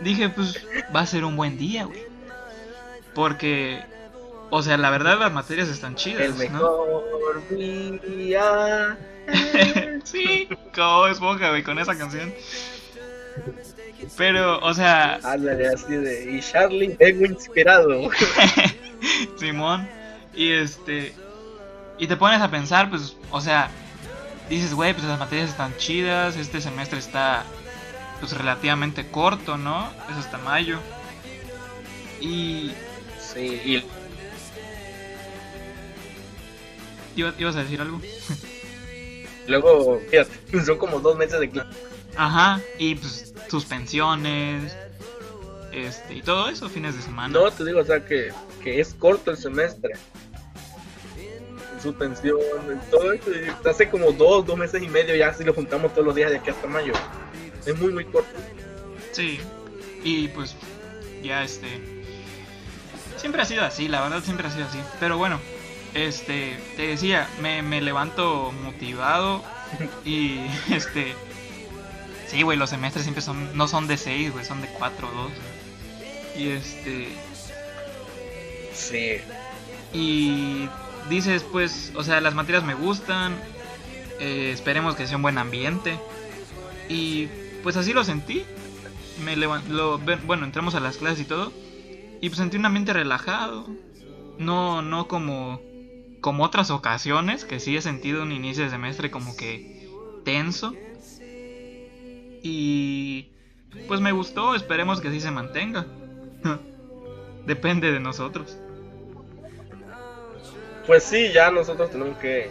[0.00, 2.09] dije, pues va a ser un buen día, güey.
[3.14, 3.82] Porque,
[4.50, 6.22] o sea, la verdad las materias están chidas.
[6.22, 8.98] El mejor día.
[10.04, 12.32] sí, como esponja, güey, con esa canción.
[14.16, 15.18] Pero, o sea.
[15.22, 16.32] Ándale así de.
[16.32, 18.10] Y Charlie, vengo inspirado.
[19.36, 19.88] Simón.
[20.34, 21.14] Y este.
[21.98, 23.70] Y te pones a pensar, pues, o sea,
[24.48, 27.44] dices, güey, pues las materias están chidas, este semestre está,
[28.20, 29.90] pues, relativamente corto, ¿no?
[30.10, 30.78] Es hasta mayo.
[32.20, 32.72] Y.
[33.40, 33.84] Y.
[37.16, 38.00] ¿Ibas a decir algo?
[39.46, 41.70] Luego, fíjate, son como dos meses de clase.
[42.16, 44.76] Ajá, y pues suspensiones,
[45.72, 47.28] este, y todo eso, fines de semana.
[47.28, 49.94] No, te digo, o sea, que, que es corto el semestre.
[51.82, 52.38] Suspensión,
[52.90, 56.06] todo eso, y hace como dos, dos meses y medio ya si lo juntamos todos
[56.06, 56.92] los días de aquí hasta mayo.
[57.64, 58.30] Es muy, muy corto.
[59.12, 59.40] Sí,
[60.04, 60.54] y pues
[61.22, 61.99] ya este...
[63.20, 64.78] Siempre ha sido así, la verdad siempre ha sido así.
[64.98, 65.38] Pero bueno,
[65.94, 69.42] este, te decía, me, me levanto motivado
[70.04, 71.14] y este...
[72.28, 75.22] Sí, güey, los semestres siempre son, no son de 6, güey, son de 4 o
[75.22, 75.32] 2.
[76.38, 77.08] Y este...
[78.72, 79.16] Sí.
[79.92, 80.68] Y
[81.10, 83.36] dices, pues, o sea, las materias me gustan,
[84.20, 85.98] eh, esperemos que sea un buen ambiente.
[86.88, 87.26] Y
[87.62, 88.44] pues así lo sentí.
[89.24, 91.52] Me lo, bueno, entramos a las clases y todo.
[92.20, 93.66] Y pues sentí un ambiente relajado.
[94.38, 95.60] No, no como,
[96.20, 99.88] como otras ocasiones, que sí he sentido un inicio de semestre como que
[100.24, 100.74] tenso.
[102.42, 103.28] Y
[103.86, 105.86] pues me gustó, esperemos que así se mantenga.
[107.46, 108.56] Depende de nosotros.
[110.86, 112.50] Pues sí, ya nosotros tenemos que...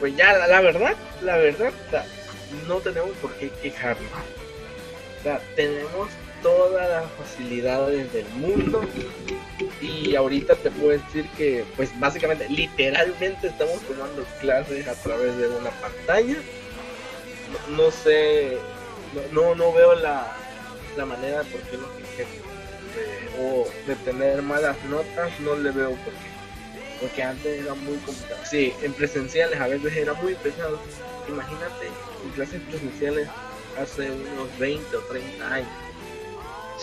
[0.00, 1.72] pues ya, la, verdad, la verdad,
[2.66, 4.10] no tenemos por qué quejarnos.
[5.18, 6.08] O sea, tenemos
[6.42, 8.82] todas las facilidades del mundo.
[9.80, 15.48] Y ahorita te puedo decir que pues básicamente literalmente estamos tomando clases a través de
[15.48, 16.36] una pantalla.
[17.70, 18.58] No, sé
[19.32, 20.36] no, no veo la,
[20.96, 21.78] la manera por qué
[23.40, 26.28] o de tener malas notas no le veo por qué.
[27.00, 28.40] Porque antes era muy complicado.
[28.44, 30.78] Sí en presenciales a veces era muy pesado.
[31.28, 31.86] Imagínate
[32.24, 33.28] en clases presenciales
[33.80, 35.87] hace unos 20 o 30 años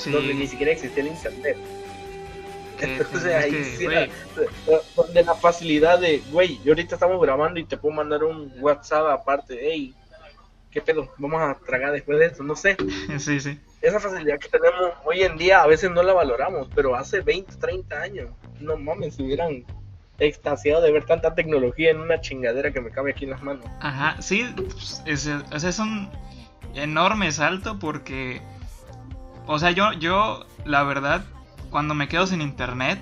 [0.05, 1.58] donde ni siquiera existía el internet.
[2.79, 7.95] Entonces ahí sí de la facilidad de, güey, yo ahorita estamos grabando y te puedo
[7.95, 9.93] mandar un WhatsApp aparte, hey,
[10.71, 11.10] ¿qué pedo?
[11.17, 12.75] Vamos a tragar después de esto, no sé.
[13.19, 13.60] Sí, sí.
[13.81, 17.55] Esa facilidad que tenemos hoy en día a veces no la valoramos, pero hace 20,
[17.58, 18.29] 30 años,
[18.60, 19.63] no mames, si hubieran
[20.17, 23.65] extasiado de ver tanta tecnología en una chingadera que me cabe aquí en las manos.
[23.79, 24.45] Ajá, sí,
[25.05, 26.10] es, o sea, es un
[26.73, 28.41] enorme salto porque
[29.47, 31.25] o sea, yo, yo, la verdad,
[31.69, 32.99] cuando me quedo sin internet,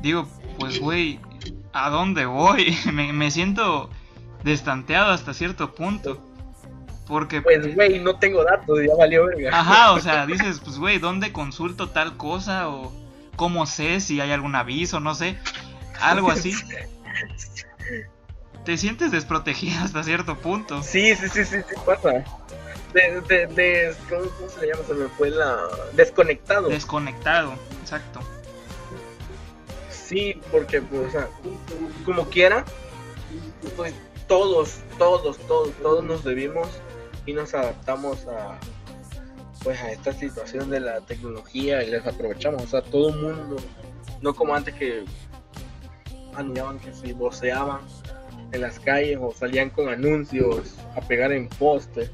[0.00, 1.20] digo, pues, güey,
[1.72, 2.76] ¿a dónde voy?
[2.92, 3.90] me, siento
[4.44, 6.20] destanteado hasta cierto punto.
[7.06, 7.42] Porque...
[7.42, 9.58] Pues, güey, no tengo datos, ya valió verga.
[9.58, 12.68] Ajá, o sea, dices, pues, güey, ¿dónde consulto tal cosa?
[12.68, 12.92] O
[13.36, 15.36] cómo sé si hay algún aviso, no sé.
[16.00, 16.54] Algo así.
[18.64, 20.84] Te sientes desprotegido hasta cierto punto.
[20.84, 22.24] Sí, sí, sí, sí, sí pasa
[22.92, 24.82] de, de, ¿cómo, se llama?
[24.86, 25.58] Se me fue la...
[25.94, 26.68] Desconectado.
[26.68, 28.20] Desconectado, exacto.
[29.90, 31.28] Sí, porque, pues, o sea,
[32.04, 32.64] como quiera,
[33.76, 33.94] pues
[34.26, 36.68] todos, todos, todos, todos nos debimos
[37.26, 38.58] y nos adaptamos a
[39.62, 43.56] pues a esta situación de la tecnología y les aprovechamos, o sea, todo el mundo,
[44.20, 45.04] no como antes que
[46.34, 47.80] anunciaban que si voceaban
[48.52, 52.10] en las calles o salían con anuncios a pegar en postes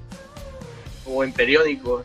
[1.08, 2.04] o en periódicos,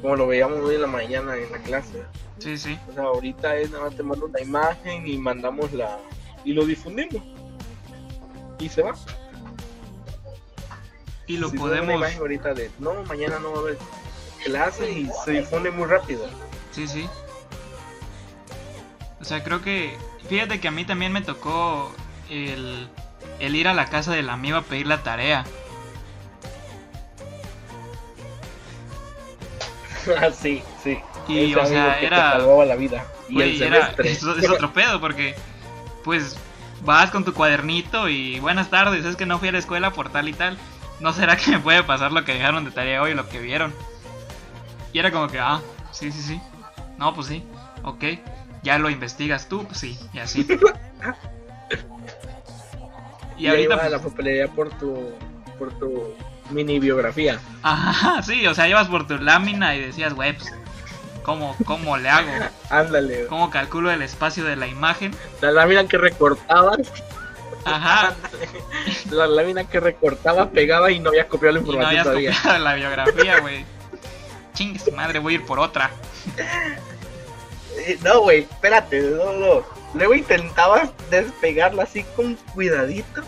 [0.00, 2.02] como lo veíamos hoy en la mañana en la clase.
[2.38, 2.78] Sí, sí.
[2.88, 5.98] O sea, ahorita es nada más te mando una imagen y mandamos la
[6.44, 7.22] y lo difundimos.
[8.58, 8.94] Y se va.
[11.26, 12.02] Y lo podemos.
[12.16, 13.78] Ahorita de no, mañana no va a haber
[14.44, 16.26] clases y se difunde muy rápido.
[16.72, 17.08] Sí, sí.
[19.20, 19.96] O sea, creo que.
[20.28, 21.92] Fíjate que a mí también me tocó
[22.28, 22.88] el,
[23.38, 25.44] el ir a la casa del amigo a pedir la tarea.
[30.20, 30.98] Ah, sí, sí.
[31.28, 32.38] Y, o sea, era.
[32.38, 33.04] la vida.
[33.28, 35.34] Y era, es, otro pedo, porque,
[36.04, 36.36] pues,
[36.84, 40.10] vas con tu cuadernito y buenas tardes, es que no fui a la escuela por
[40.10, 40.58] tal y tal.
[41.00, 43.72] ¿No será que me puede pasar lo que dejaron de tarea hoy, lo que vieron?
[44.92, 45.60] Y era como que, ah,
[45.92, 46.40] sí, sí, sí.
[46.98, 47.44] No, pues sí,
[47.84, 48.04] ok.
[48.62, 50.46] Ya lo investigas tú, pues sí, y así.
[53.38, 55.14] Y, ahorita pues, la papelería por tu
[55.58, 56.14] por tu
[56.50, 57.40] mini biografía.
[57.62, 60.52] Ajá, sí, o sea, ibas por tu lámina y decías, güey, pues,
[61.22, 62.30] ¿cómo, ¿cómo le hago?
[62.70, 63.26] Ándale.
[63.26, 65.14] ¿Cómo calculo el espacio de la imagen?
[65.40, 66.92] La lámina que recortabas.
[67.64, 68.14] Ajá.
[69.10, 71.92] La lámina que recortaba, pegaba y no habías copiado la información.
[71.92, 73.66] Y no habías copiado la biografía, güey.
[74.54, 75.90] Chingue madre, voy a ir por otra.
[77.76, 79.62] Eh, no, güey, espérate, no, no.
[79.94, 83.22] Luego intentabas despegarla así con cuidadito.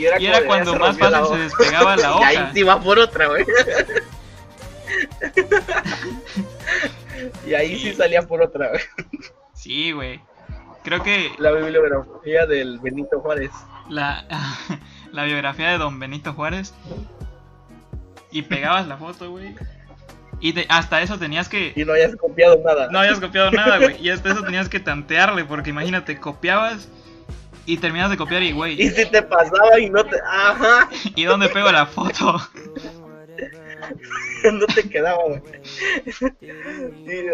[0.00, 2.32] Y era, cuando más fácil se despegaba la hoja.
[2.32, 3.44] Y ahí te iba por otra, güey.
[7.46, 8.80] y ahí sí salía por otra, güey.
[9.52, 10.20] Sí, güey.
[10.82, 11.32] Creo que...
[11.38, 13.50] La bibliografía del Benito Juárez.
[13.88, 14.24] La,
[15.12, 16.72] la biografía de don Benito Juárez.
[18.30, 19.54] Y pegabas la foto, güey.
[20.40, 21.74] Y hasta eso tenías que...
[21.76, 22.88] Y no hayas copiado nada.
[22.90, 24.00] No habías copiado nada, güey.
[24.00, 26.88] Y hasta eso tenías que tantearle, porque imagínate, copiabas
[27.70, 28.80] y terminas de copiar y, güey...
[28.82, 30.16] Y si te pasaba y no te...
[30.26, 30.88] Ajá.
[31.14, 32.40] ¿Y dónde pego la foto?
[34.52, 35.40] no te quedaba, güey.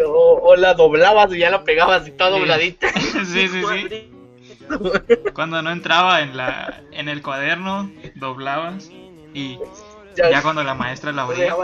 [0.05, 2.87] O, la doblabas y ya la pegabas y toda dobladita.
[3.25, 4.11] sí, sí, sí.
[5.33, 8.91] Cuando no entraba en la en el cuaderno, doblabas
[9.33, 9.57] y
[10.15, 11.55] ya, cuando la maestra la abría.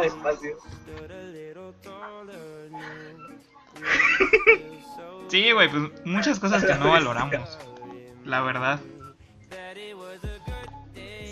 [5.28, 7.60] Sí, güey, pues muchas cosas que no valoramos.
[8.26, 8.80] La verdad.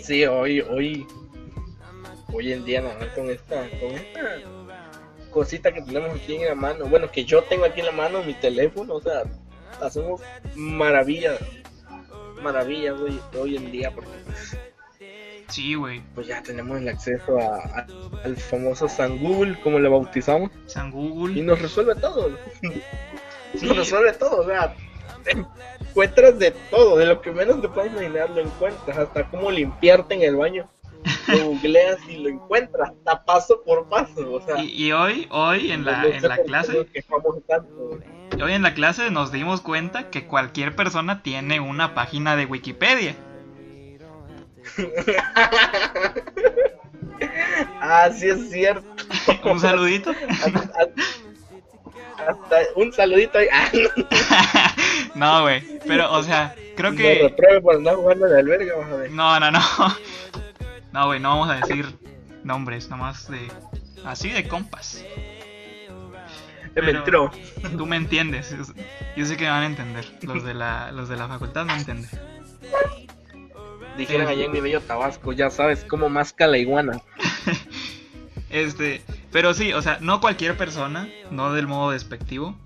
[0.02, 1.06] Sí, hoy, hoy,
[2.32, 2.90] hoy en día, ¿no?
[3.14, 4.20] con esta, con esta
[5.30, 8.22] cosita que tenemos aquí en la mano, bueno, que yo tengo aquí en la mano,
[8.22, 9.22] mi teléfono, o sea,
[9.80, 10.20] hacemos
[10.54, 11.38] maravillas,
[12.42, 14.10] maravillas, güey, hoy en día, porque
[15.52, 16.00] Sí, güey.
[16.14, 17.86] Pues ya tenemos el acceso a,
[18.24, 20.50] al famoso San Google, como le bautizamos.
[20.64, 21.38] San Google.
[21.38, 22.30] Y nos resuelve todo.
[23.60, 24.74] Nos resuelve todo, o sea,
[25.92, 30.14] encuentras de todo, de lo que menos te puedes imaginar lo encuentras, hasta cómo limpiarte
[30.14, 30.66] en el baño.
[31.26, 34.32] Lo googleas y lo encuentras, hasta paso por paso.
[34.32, 36.86] O sea, y, hoy, hoy en la, en la clase,
[38.40, 43.16] hoy en la clase nos dimos cuenta que cualquier persona tiene una página de Wikipedia.
[47.80, 48.86] ah, sí es cierto.
[49.44, 50.12] Un saludito.
[52.76, 53.48] un saludito ahí.
[55.14, 55.62] no, güey.
[55.86, 57.34] Pero, o sea, creo que.
[59.10, 59.60] No, no, no.
[60.92, 61.86] No, güey, no vamos a decir
[62.44, 63.48] nombres, nomás de.
[64.04, 65.02] Así de compas.
[66.74, 67.30] Pero,
[67.76, 68.54] tú me entiendes.
[69.16, 70.04] Yo sé que van a entender.
[70.22, 72.10] Los de la, los de la facultad no entienden.
[73.96, 77.02] Dijeron allá en mi bello Tabasco, ya sabes cómo masca la iguana.
[78.50, 82.56] este, pero sí, o sea, no cualquier persona, no del modo despectivo.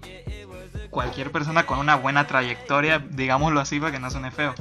[0.91, 4.55] Cualquier persona con una buena trayectoria, digámoslo así para que no suene feo.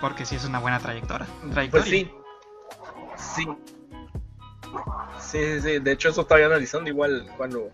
[0.00, 1.26] Porque sí es una buena trayectoria.
[1.70, 2.10] Pues sí.
[3.16, 3.46] Sí.
[5.20, 7.70] Sí, sí, De hecho, eso estaba analizando igual cuando,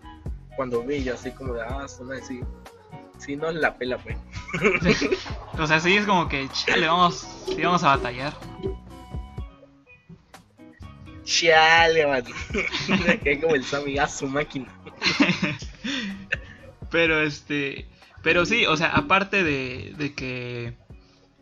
[0.55, 2.41] cuando vi, así como de, ah, suena así
[3.21, 4.17] si no la pela, pues.
[5.59, 8.33] o sea, sí es como que, chale, vamos, sí vamos a batallar.
[11.23, 12.23] Chale, man.
[13.23, 14.67] que como el Sammy a su máquina.
[16.89, 17.87] pero este,
[18.23, 20.77] pero sí, o sea, aparte de, de que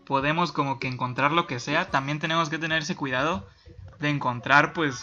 [0.05, 3.47] podemos como que encontrar lo que sea, también tenemos que tener ese cuidado
[3.99, 5.01] de encontrar pues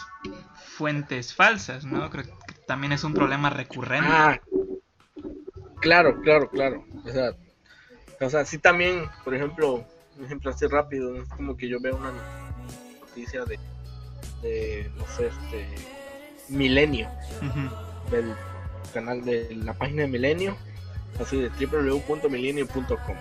[0.55, 2.09] fuentes falsas, ¿no?
[2.09, 2.31] Creo que
[2.65, 4.09] también es un problema recurrente.
[4.11, 4.39] Ah,
[5.79, 6.85] Claro, claro, claro.
[7.05, 7.31] O sea,
[8.19, 9.85] o sea, sí también, por ejemplo,
[10.17, 12.11] un ejemplo así rápido, es como que yo veo una
[12.99, 13.59] noticia de,
[14.41, 15.67] de no sé, este,
[16.49, 17.09] Milenio,
[18.11, 18.33] del
[18.93, 20.57] canal de la página de Milenio,
[21.19, 23.15] así de www.milenio.com.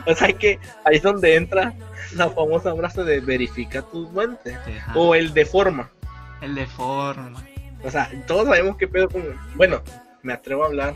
[0.05, 1.73] o sea que ahí es donde entra
[2.15, 4.57] la famosa frase de verifica tus fuentes
[4.93, 5.89] o el de forma.
[6.41, 7.41] El de forma.
[7.83, 9.23] O sea todos sabemos que pedo con
[9.55, 9.81] bueno
[10.23, 10.93] me atrevo a hablar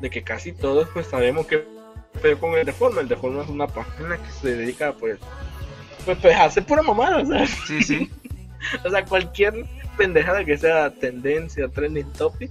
[0.00, 1.64] de que casi todos pues sabemos que
[2.22, 3.00] pedo con el de forma.
[3.00, 5.18] El de forma es una página que se dedica pues
[6.08, 7.46] pues, pues hace pura mamada, o sea.
[7.46, 8.10] Sí, sí.
[8.84, 9.66] o sea, cualquier
[9.98, 12.50] pendejada que sea tendencia, trending topic,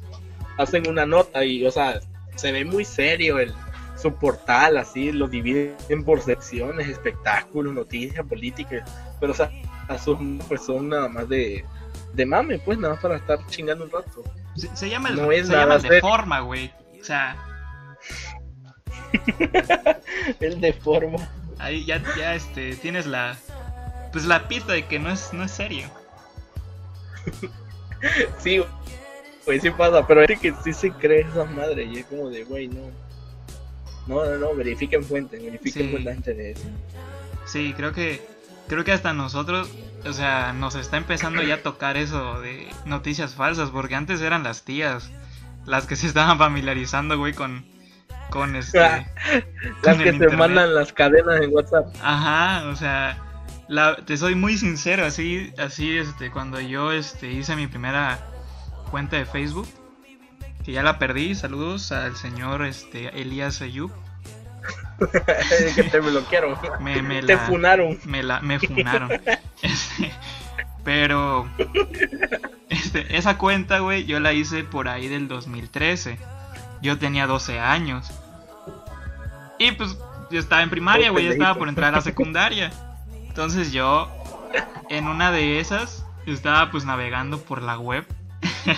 [0.60, 2.00] hacen una nota y, o sea,
[2.36, 3.52] se ve muy serio el
[3.96, 8.88] su portal, así, lo dividen por secciones, espectáculos, noticias, políticas,
[9.20, 9.50] pero, o sea,
[9.98, 11.66] son, pues son nada más de,
[12.14, 14.24] de mame, pues, nada más para estar chingando un rato.
[14.76, 16.72] Se, llama el, se llama de forma, güey.
[17.02, 17.36] O sea.
[20.40, 21.28] el de forma.
[21.60, 23.38] Ahí ya, ya este, tienes la.
[24.12, 25.90] Pues la pista de que no es, no es serio.
[28.40, 28.62] sí,
[29.46, 32.44] pues sí pasa, pero es que sí se cree esa madre y es como de,
[32.44, 32.92] güey, no.
[34.08, 36.64] No, no, no, verifiquen fuentes, verifiquen fuentes antes de eso.
[37.46, 38.22] Sí, creo que
[38.68, 39.70] creo que hasta nosotros,
[40.06, 44.44] o sea, nos está empezando ya a tocar eso de noticias falsas, porque antes eran
[44.44, 45.12] las tías
[45.66, 47.66] las que se estaban familiarizando, güey, con
[48.30, 48.80] con este
[49.84, 51.88] las que te mandan las cadenas en WhatsApp.
[52.02, 53.18] Ajá, o sea,
[53.68, 58.20] la, te soy muy sincero, así así este cuando yo este hice mi primera
[58.92, 59.68] cuenta de Facebook,
[60.64, 63.92] que ya la perdí, saludos al señor este Elías Ayub
[65.76, 66.58] que te bloquearon.
[66.80, 68.00] Me, me te funaron.
[68.06, 69.12] Me, la, me funaron.
[69.62, 70.12] Este,
[70.84, 71.48] pero
[72.70, 76.18] este, esa cuenta, güey, yo la hice por ahí del 2013.
[76.82, 78.12] Yo tenía 12 años.
[79.60, 79.98] Y pues
[80.30, 82.72] yo estaba en primaria, güey, estaba por entrar a la secundaria.
[83.28, 84.12] Entonces yo,
[84.90, 88.06] en una de esas, estaba pues navegando por la web.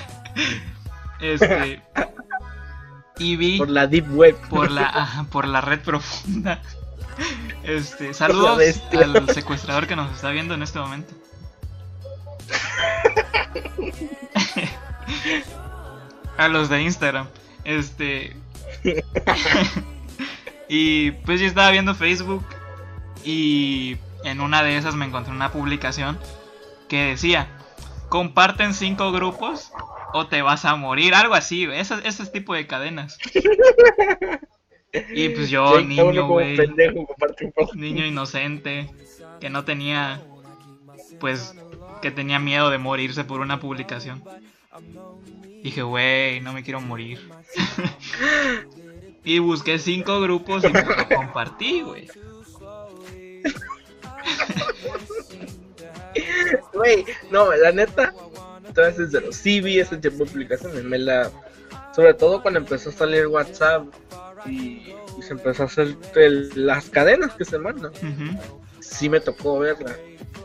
[1.20, 1.82] este,
[3.20, 6.60] y vi por la deep web por la por la red profunda
[7.64, 8.60] este saludos
[8.94, 11.14] al secuestrador que nos está viendo en este momento
[16.38, 17.28] a los de Instagram
[17.64, 18.36] este
[20.70, 22.46] y pues yo estaba viendo Facebook
[23.24, 26.20] y en una de esas me encontré una publicación
[26.88, 27.50] que decía
[28.10, 29.72] comparten cinco grupos
[30.14, 33.18] o te vas a morir, algo así, ese, ese tipo de cadenas.
[35.14, 36.58] Y pues yo, niño, güey,
[37.76, 38.90] niño inocente,
[39.40, 40.22] que no tenía,
[41.20, 41.54] pues,
[42.02, 44.24] que tenía miedo de morirse por una publicación.
[45.64, 47.20] Dije, güey, no me quiero morir.
[49.24, 52.08] y busqué cinco grupos y me lo compartí, güey.
[56.74, 58.14] Güey, no, la neta,
[58.66, 61.30] entonces de los CB, ese tipo de publicaciones, me la...
[61.94, 63.88] Sobre todo cuando empezó a salir WhatsApp
[64.46, 65.98] y, se empezó a hacer
[66.56, 67.92] las cadenas que se mandan.
[68.80, 69.96] Sí me tocó verla,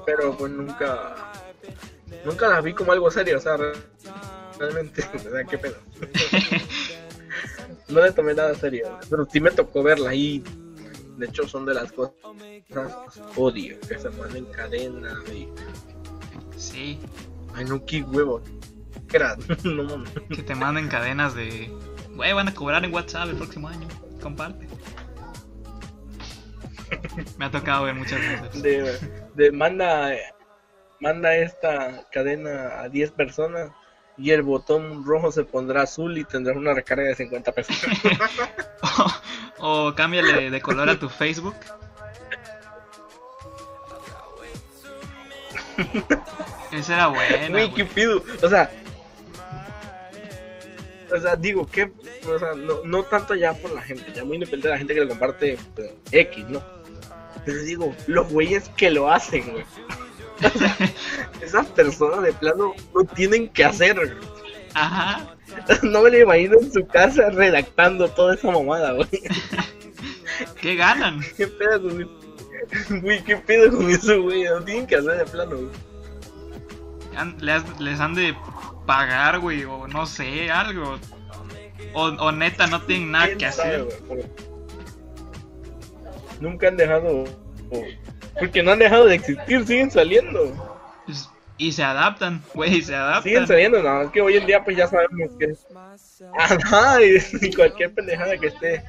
[0.04, 1.32] pero pues nunca...
[2.24, 3.56] Nunca la vi como algo serio, o sea,
[4.58, 5.76] realmente, o sea, qué pedo.
[7.88, 10.42] no le tomé nada serio, pero sí me tocó verla y
[11.16, 12.14] de hecho son de las cosas
[13.36, 15.48] odio que se manden cadena y
[16.56, 16.98] sí
[17.54, 18.42] Ay, no, qué huevo.
[19.64, 21.70] no Que te manden cadenas de.
[22.14, 23.86] Güey, van a cobrar en WhatsApp el próximo año.
[24.20, 24.66] Comparte.
[27.38, 28.62] Me ha tocado ver muchas veces.
[28.62, 28.98] De,
[29.34, 30.12] de manda,
[31.04, 33.70] manda esta cadena a 10 personas
[34.16, 37.76] y el botón rojo se pondrá azul y tendrás una recarga de 50 pesos.
[39.58, 41.54] o, o cámbiale de color a tu Facebook
[46.72, 47.56] Ese era bueno.
[47.58, 48.22] Uy, qué pido.
[48.42, 48.70] O sea,
[51.14, 51.92] o sea, digo que,
[52.26, 54.94] o sea, no, no, tanto ya por la gente, ya muy independiente de la gente
[54.94, 56.62] que lo comparte pues, X, ¿no?
[57.44, 59.64] Pero digo, los güeyes que lo hacen, güey.
[60.42, 60.76] O sea,
[61.40, 64.16] esas personas de plano no tienen que hacer,
[64.74, 65.36] Ajá.
[65.82, 69.08] No me lo imagino en su casa redactando toda esa mamada, güey.
[70.60, 71.20] ¿Qué ganan?
[71.36, 73.00] ¿Qué pedo con eso?
[73.00, 74.44] Güey, ¿qué pedo con eso, güey?
[74.44, 75.70] No tienen que hacer de plano, güey
[77.78, 78.34] les, han de
[78.86, 80.98] pagar, güey, o no sé, algo.
[81.92, 83.86] O, neta, no tienen nada que hacer.
[86.40, 87.24] Nunca han dejado.
[88.38, 90.82] Porque no han dejado de existir, siguen saliendo.
[91.06, 93.22] Pues, y se adaptan, güey, se adaptan.
[93.22, 95.54] Siguen saliendo, no, es que hoy en día pues ya sabemos que...
[96.38, 96.98] Ajá,
[97.40, 98.84] y cualquier pendejada que esté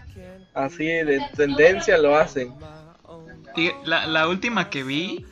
[0.53, 2.53] así de tendencia lo hacen.
[3.85, 5.25] La, la última que vi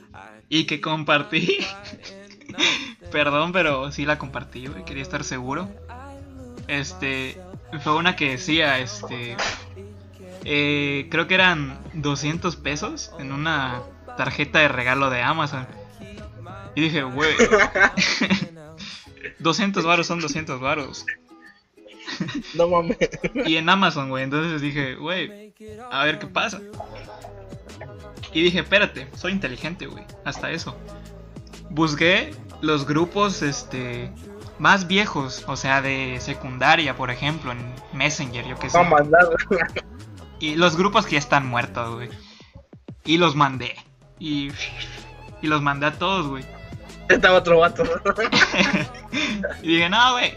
[0.48, 1.58] y que compartí
[3.12, 5.70] Perdón, pero sí la compartí, Quería estar seguro.
[6.68, 7.38] Este.
[7.84, 9.38] Fue una que decía, este.
[10.46, 13.82] Eh, creo que eran 200 pesos en una
[14.18, 15.66] tarjeta de regalo de Amazon.
[16.76, 17.34] Y dije, güey.
[19.40, 21.06] 200 varos son 200 varos.
[22.56, 22.98] No mames.
[23.46, 24.24] y en Amazon, güey.
[24.24, 25.54] Entonces dije, güey,
[25.92, 26.62] a ver qué pasa.
[28.34, 30.04] Y dije, espérate, soy inteligente, güey.
[30.26, 30.76] Hasta eso.
[31.70, 34.12] Busqué los grupos este
[34.60, 37.60] más viejos, o sea, de secundaria, por ejemplo, en
[37.92, 38.78] Messenger, yo qué sé.
[40.40, 42.10] Y los grupos que ya están muertos, güey.
[43.06, 43.76] Y los mandé.
[44.24, 44.54] Y,
[45.42, 46.46] y los mandé a todos, güey.
[47.10, 47.84] Estaba otro vato.
[49.62, 50.34] y dije, no, güey.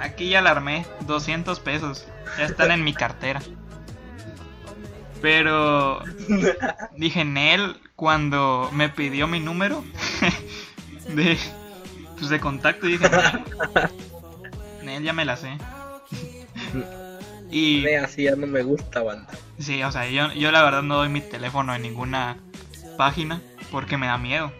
[0.00, 0.84] Aquí ya la armé.
[1.02, 2.04] 200 pesos.
[2.36, 3.40] ya están en mi cartera.
[5.22, 6.02] Pero
[6.96, 9.84] dije en él cuando me pidió mi número
[11.08, 11.38] de,
[12.18, 13.06] pues de contacto, dije
[14.82, 15.56] en él ya me la sé.
[17.50, 19.32] y así ya no me gusta, banda.
[19.58, 22.36] Sí, o sea, yo, yo la verdad no doy mi teléfono en ninguna
[22.96, 23.40] página
[23.70, 24.52] porque me da miedo.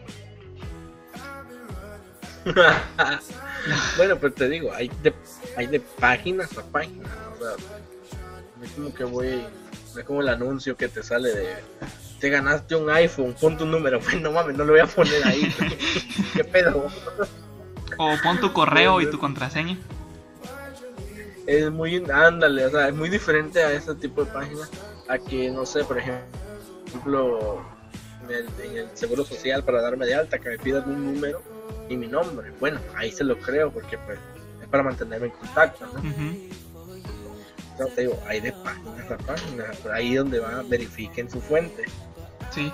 [3.97, 5.13] bueno, pues te digo, hay de,
[5.57, 7.09] hay de páginas a páginas.
[7.35, 7.55] O sea,
[8.63, 9.45] es como que voy.
[9.97, 11.57] Es como el anuncio que te sale de.
[12.21, 14.01] Te ganaste un iPhone, pon tu número.
[14.11, 15.55] Bueno, mames, no lo voy a poner ahí.
[16.35, 16.87] ¿Qué pedo?
[17.99, 19.79] O pon tu correo y tu contraseña.
[21.47, 22.03] Es muy.
[22.13, 24.71] Ándale, o sea, es muy diferente a ese tipo de páginas.
[25.09, 27.65] A que, no sé, por ejemplo,
[28.31, 31.43] el, en el seguro social para darme de alta, que me pidan un número
[31.89, 32.53] y mi nombre.
[32.61, 34.19] Bueno, ahí se lo creo porque pues
[34.63, 36.03] es para mantenerme en contacto, ¿no?
[37.95, 41.85] te digo, hay de páginas a páginas, ahí donde va, verifiquen su fuente.
[42.51, 42.73] Sí.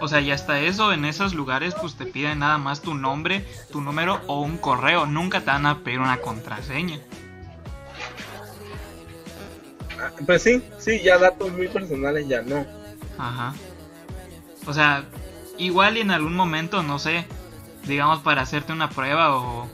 [0.00, 3.44] O sea, ya está eso, en esos lugares pues te piden nada más tu nombre,
[3.70, 6.98] tu número o un correo, nunca te van a pedir una contraseña.
[9.98, 12.66] Ah, pues sí, sí, ya datos muy personales ya no.
[13.16, 13.54] Ajá.
[14.66, 15.04] O sea,
[15.58, 17.26] igual en algún momento, no sé,
[17.86, 19.68] digamos, para hacerte una prueba o,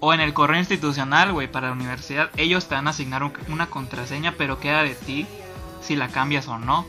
[0.00, 3.66] o en el correo institucional, güey, para la universidad, ellos te van a asignar una
[3.66, 5.26] contraseña, pero queda de ti
[5.80, 6.86] si la cambias o no.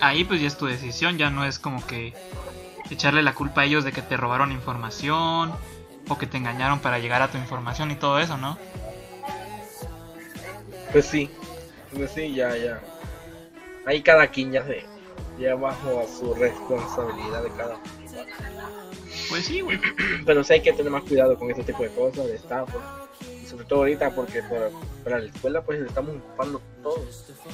[0.00, 2.14] Ahí pues ya es tu decisión, ya no es como que
[2.90, 5.52] echarle la culpa a ellos de que te robaron información
[6.08, 8.58] o que te engañaron para llegar a tu información y todo eso, ¿no?
[10.90, 11.30] Pues sí,
[11.94, 12.80] pues sí, ya, ya.
[13.86, 14.84] Ahí cada quien ya se,
[15.40, 17.80] ya bajo a su responsabilidad de cada
[19.30, 19.80] pues sí, güey.
[20.26, 23.08] Pero sí hay que tener más cuidado con este tipo de cosas, de estafa.
[23.42, 24.42] Y sobre todo ahorita, porque
[25.04, 27.06] para, la escuela, pues estamos ocupando todo,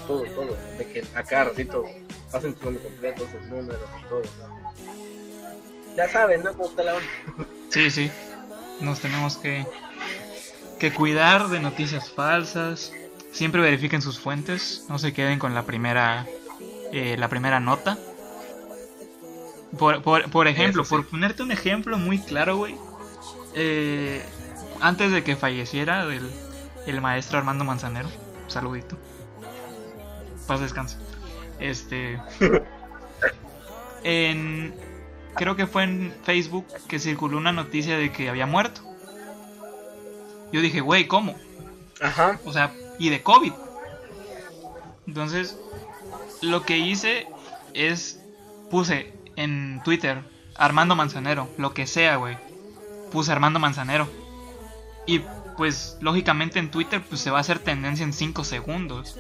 [0.07, 0.57] todo, todo.
[0.79, 1.85] De que a cada ratito
[2.33, 4.23] pasen tu nombre completo, sus números y todo.
[5.97, 6.53] Ya saben, ¿no?
[6.53, 6.95] Cómo está la
[7.71, 8.11] Sí, sí.
[8.81, 9.67] Nos tenemos que,
[10.79, 12.93] que cuidar de noticias falsas.
[13.33, 14.85] Siempre verifiquen sus fuentes.
[14.89, 16.27] No se queden con la primera,
[16.93, 17.99] eh, la primera nota
[19.79, 22.77] por, por, ejemplo, por ponerte un ejemplo muy claro, güey.
[23.55, 24.25] Eh,
[24.81, 26.31] antes de que falleciera el,
[26.87, 28.09] el maestro Armando Manzanero,
[28.47, 28.97] saludito.
[30.47, 30.99] Paz descanso.
[31.59, 32.21] Este.
[34.09, 34.73] En,
[35.35, 38.83] creo que fue en Facebook que circuló una noticia de que había muerto.
[40.53, 41.35] Yo dije, güey, ¿cómo?
[42.01, 42.39] Ajá.
[42.45, 43.53] O sea, y de COVID.
[45.09, 45.59] Entonces,
[46.43, 47.27] lo que hice
[47.75, 48.21] es
[48.71, 50.23] puse en Twitter,
[50.57, 52.37] Armando Manzanero, lo que sea, güey.
[53.13, 54.09] Puse Armando Manzanero.
[55.07, 55.21] Y
[55.57, 59.17] pues lógicamente en Twitter pues se va a hacer tendencia en 5 segundos.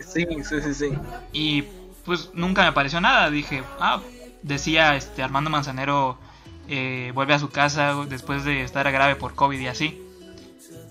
[0.00, 0.92] Sí, sí, sí, sí.
[1.32, 1.62] Y
[2.04, 3.30] pues nunca me pareció nada.
[3.30, 4.00] Dije, ah,
[4.42, 6.18] decía este Armando Manzanero
[6.68, 10.02] eh, vuelve a su casa después de estar grave por COVID y así.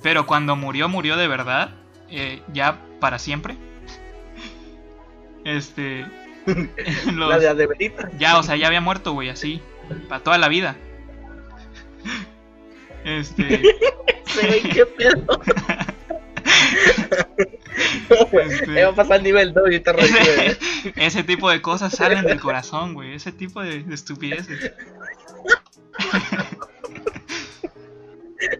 [0.02, 1.72] Pero cuando murió, murió de verdad.
[2.10, 3.58] Eh, ya para siempre.
[5.46, 6.06] Este
[7.16, 9.62] la de Ya, o sea, ya había muerto, güey, así.
[10.08, 10.76] Para toda la vida.
[13.04, 13.62] Este.
[14.74, 15.42] qué pedo.
[18.32, 18.84] este...
[18.84, 20.58] va a pasar nivel 2 y te ese,
[20.96, 23.16] ese tipo de cosas salen del corazón, güey.
[23.16, 24.72] Ese tipo de, de estupideces.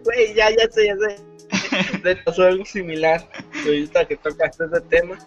[0.04, 2.00] Güey, ya, ya sé, ya sé.
[2.02, 3.28] Me pasó algo similar.
[3.64, 5.18] Ahorita que tocaste ese tema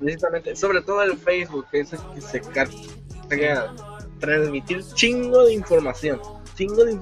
[0.00, 3.74] precisamente, sobre todo el Facebook, que es el que se carga
[4.18, 6.20] transmitir chingo de información,
[6.56, 6.98] chingo de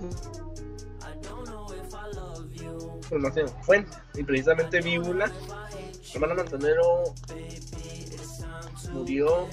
[3.10, 5.32] información, fuente, y precisamente vi una,
[6.14, 7.14] hermano Manzanero
[8.92, 9.48] murió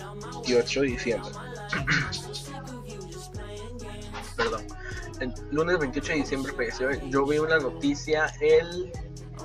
[0.46, 1.32] 18 de diciembre.
[4.36, 4.68] Perdón.
[5.22, 6.91] El lunes 28 de diciembre falleció.
[7.10, 8.91] Yo vi una noticia el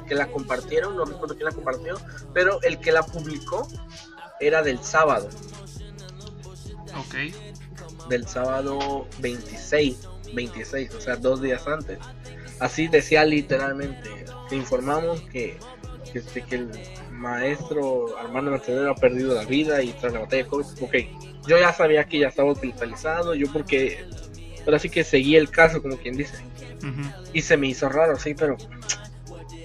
[0.06, 1.96] que la compartieron, no recuerdo quién la compartió,
[2.32, 3.68] pero el que la publicó
[4.40, 5.28] era del sábado.
[6.96, 8.08] Ok.
[8.08, 11.98] Del sábado 26, 26, o sea, dos días antes.
[12.58, 14.24] Así decía literalmente.
[14.48, 15.58] Te informamos que,
[16.12, 16.70] que, este, que el
[17.12, 20.66] maestro Armando Mercedes ha perdido la vida y tras la batalla de COVID.
[20.82, 20.94] Ok,
[21.46, 24.04] yo ya sabía que ya estaba hospitalizado, yo porque
[24.64, 26.42] ahora sí que seguí el caso, como quien dice.
[27.32, 28.56] Y se me hizo raro, sí, pero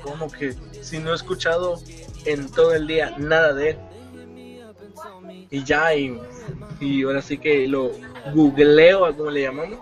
[0.06, 1.82] como que si no he escuchado
[2.26, 3.78] en todo el día nada de él?
[5.49, 6.20] Y ya, y,
[7.03, 7.91] ahora sí que lo
[8.34, 9.80] googleo, como le llamamos.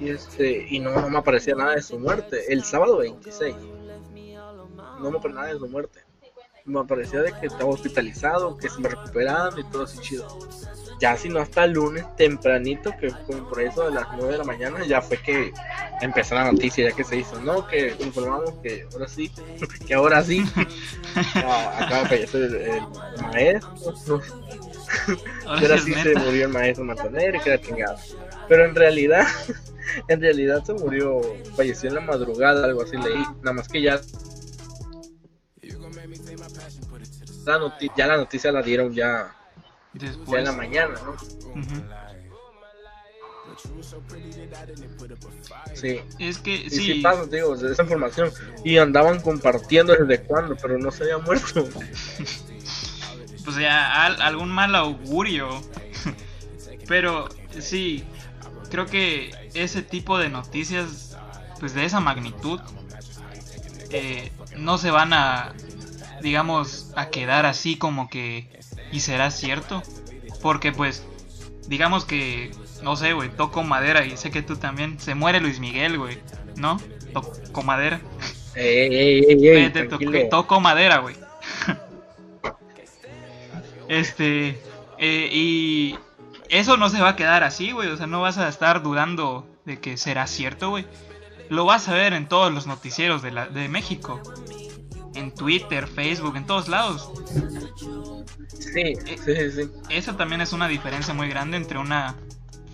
[0.00, 2.52] Y este y no, no me aparecía nada de su muerte.
[2.52, 3.54] El sábado 26.
[5.00, 6.00] No me aparecía nada de su muerte.
[6.64, 10.26] me parecía de que estaba hospitalizado, que se me recuperando y todo así chido.
[11.02, 14.38] Ya si no hasta el lunes tempranito, que fue por eso de las 9 de
[14.38, 15.52] la mañana, ya fue que
[16.00, 17.66] empezó la noticia, ya que se hizo, ¿no?
[17.66, 19.28] Que informamos que ahora sí,
[19.88, 20.44] que ahora sí,
[21.34, 22.82] acaba de fallecer el,
[23.20, 24.22] maestro,
[25.46, 27.98] ahora, sí se murió el maestro Manzanero y queda chingado.
[28.46, 29.26] Pero en realidad,
[30.06, 31.20] en realidad se murió,
[31.56, 34.00] falleció en la madrugada, algo así leí, nada más que ya
[37.44, 39.34] la noticia, ya la noticia la dieron ya,
[39.94, 40.38] Después.
[40.38, 41.16] en la mañana, ¿no?
[45.74, 46.00] Sí.
[46.18, 46.94] Es que sí.
[46.94, 48.30] sí pasa, digo, esa información.
[48.64, 51.68] Y andaban compartiendo desde cuándo, pero no se había muerto.
[53.44, 55.48] pues ya, algún mal augurio.
[56.88, 57.28] pero
[57.58, 58.04] sí,
[58.70, 61.16] creo que ese tipo de noticias,
[61.60, 62.60] pues de esa magnitud,
[63.90, 65.54] eh, no se van a
[66.22, 68.48] digamos, a quedar así como que...
[68.92, 69.82] ¿Y será cierto?
[70.42, 71.04] Porque pues,
[71.66, 72.50] digamos que,
[72.82, 75.00] no sé, güey, toco madera y sé que tú también.
[75.00, 76.18] Se muere Luis Miguel, güey,
[76.56, 76.78] ¿no?
[77.12, 78.00] Toco madera.
[78.54, 81.16] Ey, ey, ey, toco madera, güey.
[83.88, 84.60] este...
[84.98, 85.98] Eh, y
[86.48, 87.88] eso no se va a quedar así, güey.
[87.88, 90.86] O sea, no vas a estar dudando de que será cierto, güey.
[91.48, 94.20] Lo vas a ver en todos los noticieros de, la, de México
[95.14, 97.10] en Twitter, Facebook, en todos lados.
[98.58, 99.70] Sí, eh, sí, sí.
[99.88, 102.14] Esa también es una diferencia muy grande entre una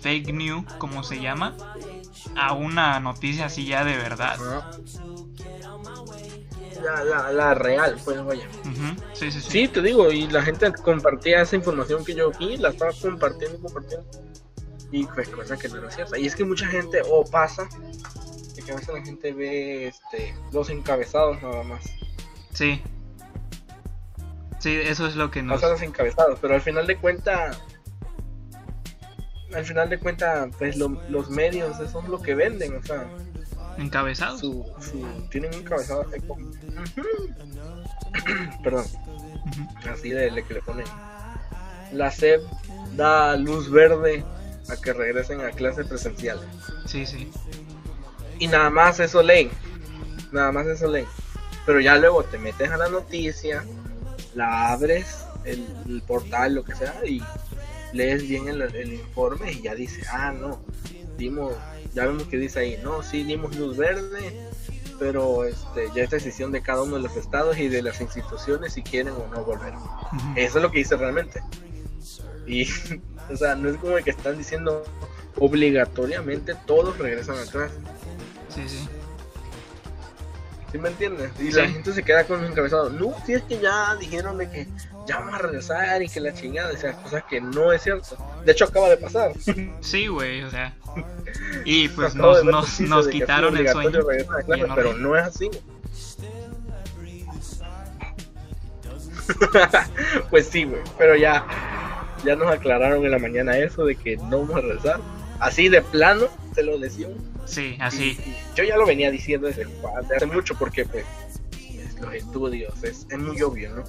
[0.01, 1.55] fake news, como se llama,
[2.35, 4.37] a una noticia así ya de verdad.
[6.81, 8.47] La, la, real, pues vaya.
[9.13, 9.51] sí, sí, sí.
[9.51, 13.57] Sí, te digo, y la gente compartía esa información que yo vi, la estaba compartiendo
[13.57, 14.07] y compartiendo.
[14.91, 16.17] Y pues cosa que no era cierta.
[16.17, 17.67] Y es que mucha gente, o pasa,
[18.65, 21.83] que a veces la gente ve este, los encabezados nada más.
[22.53, 22.81] Sí.
[24.59, 25.61] Sí, eso es lo que nos...
[25.61, 27.51] los encabezados, pero al final de cuenta...
[29.53, 33.09] Al final de cuenta, pues los medios, eso es lo que venden, o sea...
[33.77, 34.41] ¿Encabezados?
[34.41, 34.65] Su,
[35.31, 36.05] tienen un encabezado
[38.63, 38.85] Perdón.
[39.89, 40.85] Así de, que le ponen.
[41.93, 42.41] La SEP
[42.95, 44.25] da luz verde
[44.69, 46.39] a que regresen a clase presencial.
[46.85, 47.31] Sí, sí.
[48.37, 49.49] Y nada más eso leen.
[50.31, 51.07] Nada más eso leen.
[51.69, 53.63] Pero ya luego te metes a la noticia,
[54.33, 57.21] la abres, el, portal, lo que sea, y
[57.93, 60.63] lees bien el, informe y ya dice, ah, no,
[61.15, 61.53] dimos,
[61.93, 64.49] ya vemos que dice ahí, no, sí, dimos luz verde,
[64.97, 68.73] pero este, ya es decisión de cada uno de los estados y de las instituciones
[68.73, 69.73] si quieren o no volver.
[70.35, 71.43] Eso es lo que dice realmente.
[72.47, 72.67] Y,
[73.31, 74.83] o sea, no es como que están diciendo
[75.37, 77.75] obligatoriamente todos regresan a clase.
[78.55, 78.89] Sí, sí.
[80.71, 81.31] ¿Sí me entiendes?
[81.39, 82.93] Y la gente se queda con los encabezados.
[82.93, 84.67] No, si es que ya dijeron de que
[85.07, 88.17] ya vamos a regresar y que la chingada, o sea, cosas que no es cierto.
[88.45, 89.31] De hecho, acaba de pasar.
[89.81, 90.75] Sí, güey, o sea.
[91.65, 94.01] Y pues nos, nos, nos quitaron el sueño.
[94.75, 95.49] pero no es así.
[100.29, 101.45] pues sí, güey, pero ya,
[102.25, 104.99] ya nos aclararon en la mañana eso de que no vamos a regresar.
[105.39, 107.13] Así de plano, se lo decían
[107.49, 108.17] Sí, así.
[108.55, 109.65] yo ya lo venía diciendo desde,
[110.15, 111.03] hace mucho porque pues,
[111.99, 113.83] los estudios es, muy obvio, ¿no?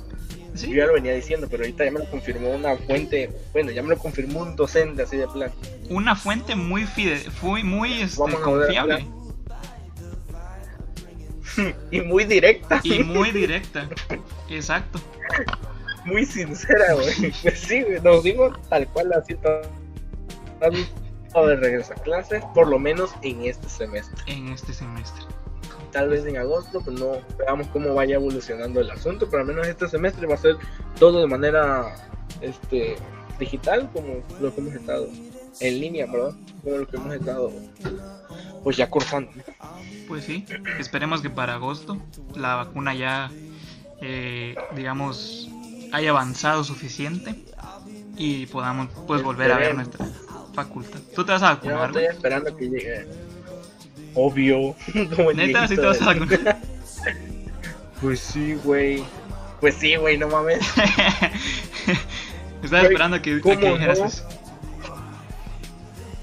[0.55, 3.83] Yo ya lo venía diciendo, pero ahorita ya me lo confirmó una fuente, bueno, ya
[3.83, 5.53] me lo confirmó un docente así de plan.
[5.91, 9.07] Una fuente muy fide, muy, muy este, confiable.
[11.91, 12.81] y muy directa.
[12.83, 13.89] Y muy directa,
[14.49, 15.01] exacto.
[16.05, 17.33] Muy sincera, güey.
[17.43, 19.61] Pues sí, nos dimos tal cual así todo
[21.35, 24.21] de regreso a clases, por lo menos en este semestre.
[24.27, 25.23] En este semestre.
[25.93, 29.67] Tal vez en agosto, pues no veamos cómo vaya evolucionando el asunto, pero al menos
[29.67, 30.57] este semestre va a ser
[30.99, 31.95] todo de manera
[32.41, 32.97] este
[33.39, 35.09] digital, como lo que hemos estado
[35.61, 36.35] en línea, ¿verdad?
[36.63, 37.53] Como lo que hemos estado
[38.63, 39.31] pues ya cursando.
[40.07, 40.45] Pues sí,
[40.79, 41.97] esperemos que para agosto
[42.35, 43.31] la vacuna ya,
[44.01, 45.49] eh, digamos,
[45.93, 47.35] haya avanzado suficiente
[48.17, 50.07] y podamos pues volver a ver nuestra
[50.53, 50.99] facultad.
[51.15, 51.93] ¿Tú te vas a vacunar?
[51.93, 53.07] Yo estoy esperando que llegue.
[54.15, 54.75] Obvio.
[55.35, 56.59] Neta, si te vas a vacunar.
[58.01, 59.05] pues sí, güey.
[59.61, 60.61] Pues sí, güey, no mames.
[62.63, 64.07] Estaba esperando que, que dijeras no?
[64.07, 64.25] eso.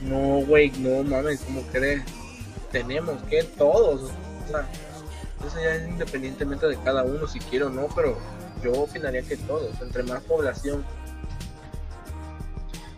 [0.01, 2.03] No, güey, no mames, ¿cómo crees?
[2.71, 4.11] Tenemos que todos.
[4.45, 4.67] O sea,
[5.45, 8.17] eso ya es independientemente de cada uno, si quiere o no, pero
[8.63, 9.79] yo opinaría que todos.
[9.81, 10.85] Entre más población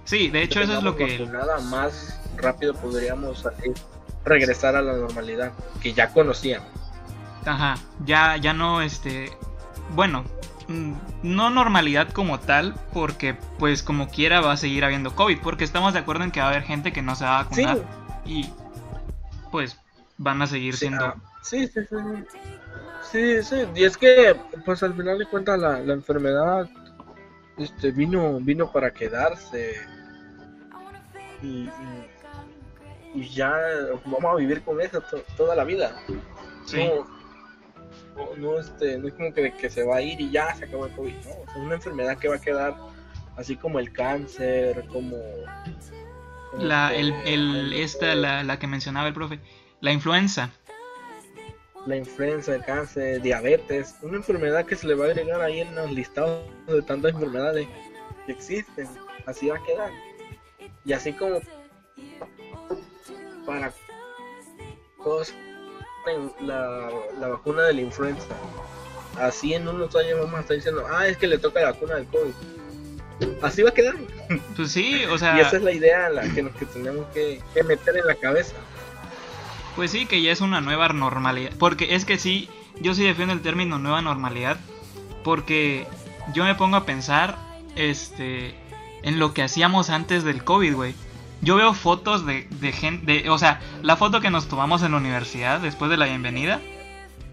[0.10, 1.20] Sí, de hecho eso es lo que...
[1.28, 3.48] Nada más rápido podríamos
[4.26, 5.52] regresar a la normalidad
[5.84, 6.68] que ya conocíamos.
[7.46, 9.30] Ajá, ya, ya no, este...
[9.92, 10.24] Bueno,
[10.68, 15.64] mm, no normalidad como tal, porque pues como quiera va a seguir habiendo COVID, porque
[15.64, 17.78] estamos de acuerdo en que va a haber gente que no se va a vacunar
[18.26, 18.52] y
[19.52, 19.78] pues
[20.18, 21.06] van a seguir siendo...
[21.06, 21.96] Ah, sí, sí, sí.
[23.12, 24.36] Sí, sí, y es que
[24.66, 26.68] pues al final de cuentas la, la enfermedad
[27.58, 29.76] este vino vino para quedarse
[31.42, 31.70] y,
[33.14, 33.54] y, ya
[34.06, 35.02] vamos a vivir con eso
[35.38, 35.96] toda la vida.
[36.66, 36.90] Sí.
[38.16, 40.66] No, no, este, no es como que, que, se va a ir y ya se
[40.66, 42.76] acabó el COVID, no, es una enfermedad que va a quedar
[43.38, 45.16] así como el cáncer, como...
[46.58, 49.40] la, el, el, esta, la, la que mencionaba el profe,
[49.80, 50.52] la influenza.
[51.86, 55.74] La influenza, el cáncer, diabetes, una enfermedad que se le va a agregar ahí en
[55.74, 57.68] los listados de tantas enfermedades
[58.26, 58.88] que existen,
[59.26, 59.92] así va a quedar.
[60.90, 61.40] Y así como
[63.46, 63.72] para
[66.42, 68.26] la, la vacuna de la influenza,
[69.20, 71.94] así en unos años vamos a estar diciendo, ah, es que le toca la vacuna
[71.94, 72.34] del COVID.
[73.44, 73.98] Así va a quedar.
[74.56, 75.38] Pues sí, o sea.
[75.38, 78.56] Y esa es la idea la que, que tenemos que, que meter en la cabeza.
[79.76, 81.52] Pues sí, que ya es una nueva normalidad.
[81.60, 82.50] Porque es que sí,
[82.82, 84.58] yo sí defiendo el término nueva normalidad.
[85.24, 85.86] Porque
[86.34, 87.38] yo me pongo a pensar,
[87.76, 88.56] este,
[89.04, 90.96] en lo que hacíamos antes del COVID, güey.
[91.42, 94.98] Yo veo fotos de, de gente, o sea, la foto que nos tomamos en la
[94.98, 96.60] universidad después de la bienvenida.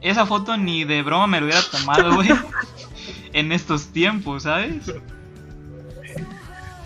[0.00, 2.28] Esa foto ni de broma me lo hubiera tomado, güey.
[3.32, 4.92] en estos tiempos, ¿sabes?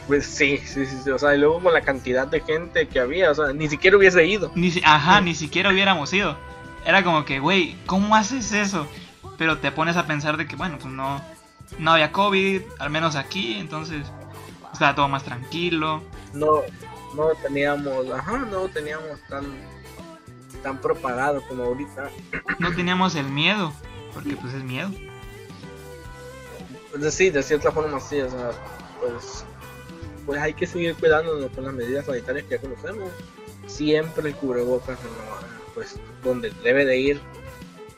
[0.06, 3.30] Pues sí, sí, sí, o sea, y luego con la cantidad de gente que había,
[3.30, 4.50] o sea, ni siquiera hubiese ido.
[4.56, 6.36] Ni, ajá, ni siquiera hubiéramos ido.
[6.84, 8.88] Era como que, güey, ¿cómo haces eso?
[9.38, 11.22] Pero te pones a pensar de que, bueno, pues no,
[11.78, 14.10] no había COVID, al menos aquí, entonces
[14.80, 16.02] estaba todo más tranquilo.
[16.32, 16.62] No,
[17.14, 19.44] no teníamos, ajá, no teníamos tan,
[20.62, 22.08] tan propagado como ahorita.
[22.58, 23.74] No teníamos el miedo,
[24.14, 24.90] porque pues es miedo.
[26.90, 28.52] Pues sí, de cierta forma sí, o sea,
[29.00, 29.44] pues,
[30.24, 33.10] pues hay que seguir cuidándonos con las medidas sanitarias que ya conocemos.
[33.66, 34.98] Siempre el cubrebocas,
[35.74, 37.20] pues donde debe de ir,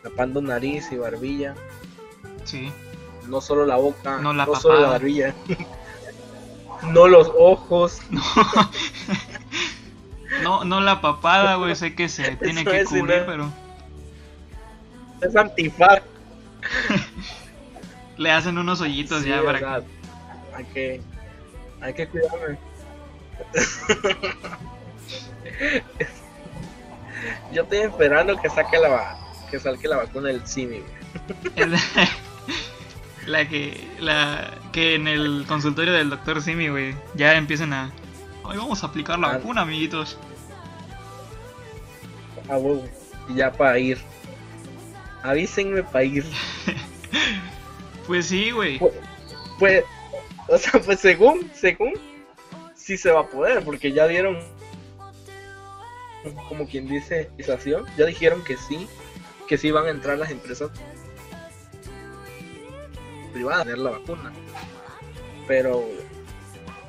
[0.03, 1.55] tapando nariz y barbilla.
[2.43, 2.73] Sí.
[3.29, 5.33] No solo la boca, no, la no solo la barbilla.
[6.91, 8.01] No los ojos.
[10.43, 11.77] No, no la papada, güey.
[11.77, 13.53] Sé que se tiene que cubrir, pero.
[15.21, 16.03] Es antifaz.
[18.17, 19.67] Le hacen unos hoyitos ya para que...
[20.55, 21.01] Hay que.
[21.81, 22.59] Hay que cuidarme.
[27.53, 29.17] Yo estoy esperando que saque la
[29.51, 30.83] que salga la vacuna del simi.
[33.33, 37.91] La que la que en el consultorio del doctor Simi, güey, ya empiezan a
[38.45, 39.37] hoy vamos a aplicar la ah.
[39.39, 40.19] vacuna, amiguitos.
[42.49, 42.85] Ah, huevo.
[43.29, 43.99] Y ya para ir.
[45.23, 46.25] Avísenme para ir.
[48.07, 48.79] pues sí, güey.
[48.79, 48.93] Pues,
[49.59, 49.85] pues,
[50.49, 51.93] o sea, pues según, según,
[52.75, 54.39] sí se va a poder, porque ya dieron,
[56.49, 57.31] como quien dice,
[57.97, 58.89] ya dijeron que sí,
[59.47, 60.71] que sí van a entrar las empresas
[63.33, 64.33] privada tener la vacuna.
[65.49, 65.89] Pero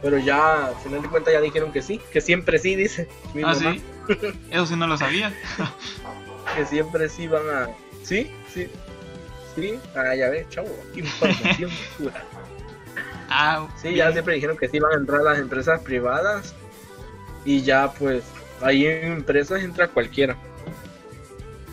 [0.03, 3.07] pero ya, al final de cuentas, ya dijeron que sí, que siempre sí, dice.
[3.45, 3.81] ah, sí.
[4.51, 5.33] Eso sí no lo sabía.
[6.55, 7.69] que siempre sí van a.
[8.03, 8.67] Sí, sí.
[9.55, 11.71] Sí, ah, ya ves, chavo, información
[13.29, 16.53] Ah, sí, ya siempre dijeron que sí van a entrar las empresas privadas.
[17.45, 18.23] Y ya, pues,
[18.61, 20.35] ahí en empresas entra cualquiera.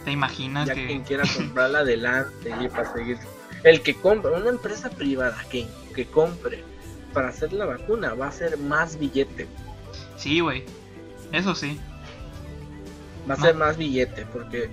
[0.04, 0.86] ¿Te imaginas ya que...
[0.86, 3.18] quien quiera comprarla adelante y para seguir
[3.64, 6.64] el que compra, una empresa privada que, que compre
[7.12, 9.46] para hacer la vacuna va a ser más billete.
[10.16, 10.64] Sí, güey.
[11.32, 11.78] Eso sí.
[13.28, 14.70] Va a ser más billete porque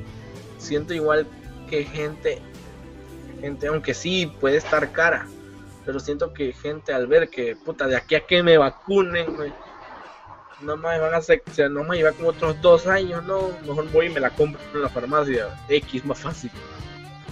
[0.57, 1.27] siento igual
[1.69, 2.41] que gente,
[3.41, 5.27] gente, aunque sí puede estar cara,
[5.85, 9.53] pero siento que gente al ver que, puta, de aquí a que me vacunen, güey,
[10.61, 13.49] no me van a hacer, o sea, no me lleva como otros dos años, no,
[13.65, 16.51] mejor voy y me la compro en la farmacia, X más fácil.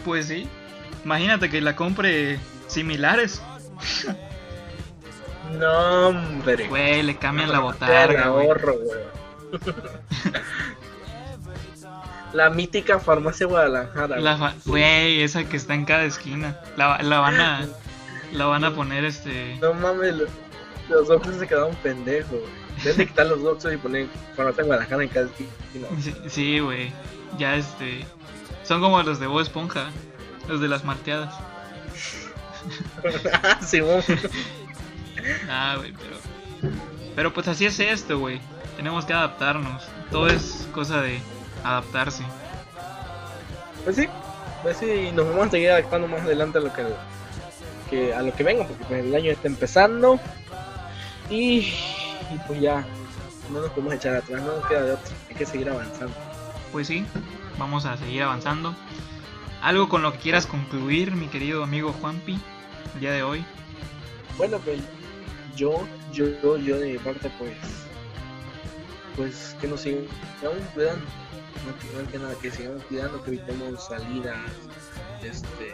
[0.03, 0.47] Pues sí,
[1.05, 3.39] Imagínate que la compre similares.
[5.59, 6.67] No, hombre.
[6.67, 8.25] Güey, le cambian la botarga.
[8.25, 9.61] ahorro, güey.
[12.33, 14.17] la mítica farmacia Guadalajara.
[14.17, 16.59] La güey, esa que está en cada esquina.
[16.75, 17.67] La, la van a
[18.33, 19.57] la van a poner este.
[19.61, 22.39] No mames, los, los se quedaron pendejos.
[22.83, 25.87] Deben de quitar los doxos y poner farmacia Guadalajara en cada esquina.
[26.27, 26.91] Sí, güey.
[27.37, 28.07] Ya este.
[28.63, 29.91] Son como los de Bob Esponja.
[30.47, 31.33] Los de las marteadas.
[33.61, 33.79] sí,
[35.49, 36.71] Ah, güey, pero.
[37.15, 38.39] Pero pues así es esto, güey.
[38.75, 39.83] Tenemos que adaptarnos.
[40.11, 41.19] Todo es cosa de
[41.63, 42.23] adaptarse.
[43.83, 44.07] Pues sí,
[44.61, 46.83] pues sí, nos vamos a seguir adaptando más adelante a lo que
[47.89, 50.19] que a lo que venga, porque pues, el año está empezando
[51.29, 52.85] y, y pues ya
[53.51, 56.13] no nos podemos echar atrás, no nos queda de otro, hay que seguir avanzando.
[56.71, 57.05] Pues sí,
[57.57, 58.75] vamos a seguir avanzando.
[59.65, 62.39] ¿Algo con lo que quieras concluir, mi querido amigo Juanpi,
[62.93, 63.43] el día de hoy?
[64.37, 64.79] Bueno, pues
[65.55, 67.57] yo, yo, yo de mi parte, pues,
[69.15, 71.03] pues que nos sigamos cuidando,
[71.95, 74.37] no, que nada, que sigamos cuidando, que evitemos salidas,
[75.23, 75.69] este,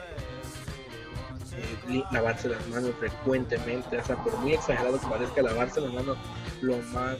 [1.57, 6.17] eh, lavarse las manos frecuentemente, sea, por muy exagerado que parezca, lavarse las manos
[6.61, 7.17] lo más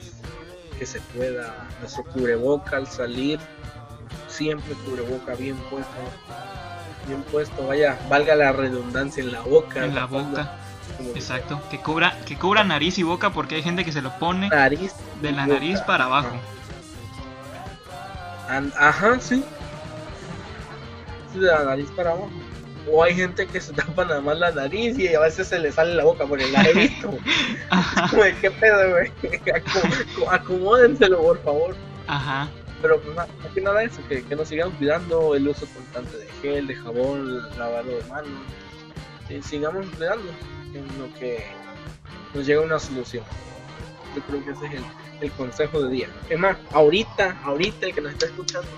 [0.78, 3.38] que se pueda, nuestro cubreboca al salir,
[4.26, 6.00] siempre cubreboca bien puesto,
[7.06, 9.84] bien puesto, vaya, valga la redundancia en la boca.
[9.84, 10.58] En la boca.
[11.14, 14.48] Exacto, que cubra, que cubra nariz y boca porque hay gente que se lo pone
[14.48, 16.36] nariz de la nariz para abajo.
[18.76, 19.44] ajá, sí.
[21.34, 22.30] De la nariz para abajo.
[22.90, 25.70] O hay gente que se tapa nada más la nariz y a veces se le
[25.70, 27.10] sale la boca por el la he visto.
[28.40, 29.12] Qué pedo, güey.
[30.30, 31.76] Acomódenselo, por favor.
[32.06, 32.48] Ajá.
[32.82, 36.26] Pero pues, más que nada eso, que, que nos sigamos cuidando el uso constante de
[36.42, 38.30] gel, de jabón, lavado de manos.
[39.42, 40.30] Sigamos cuidando
[40.74, 41.44] en lo que
[42.34, 43.24] nos llega una solución.
[44.16, 44.84] Yo creo que ese es el,
[45.20, 46.08] el consejo de día.
[46.28, 48.68] Es más, ahorita, ahorita el que nos está escuchando,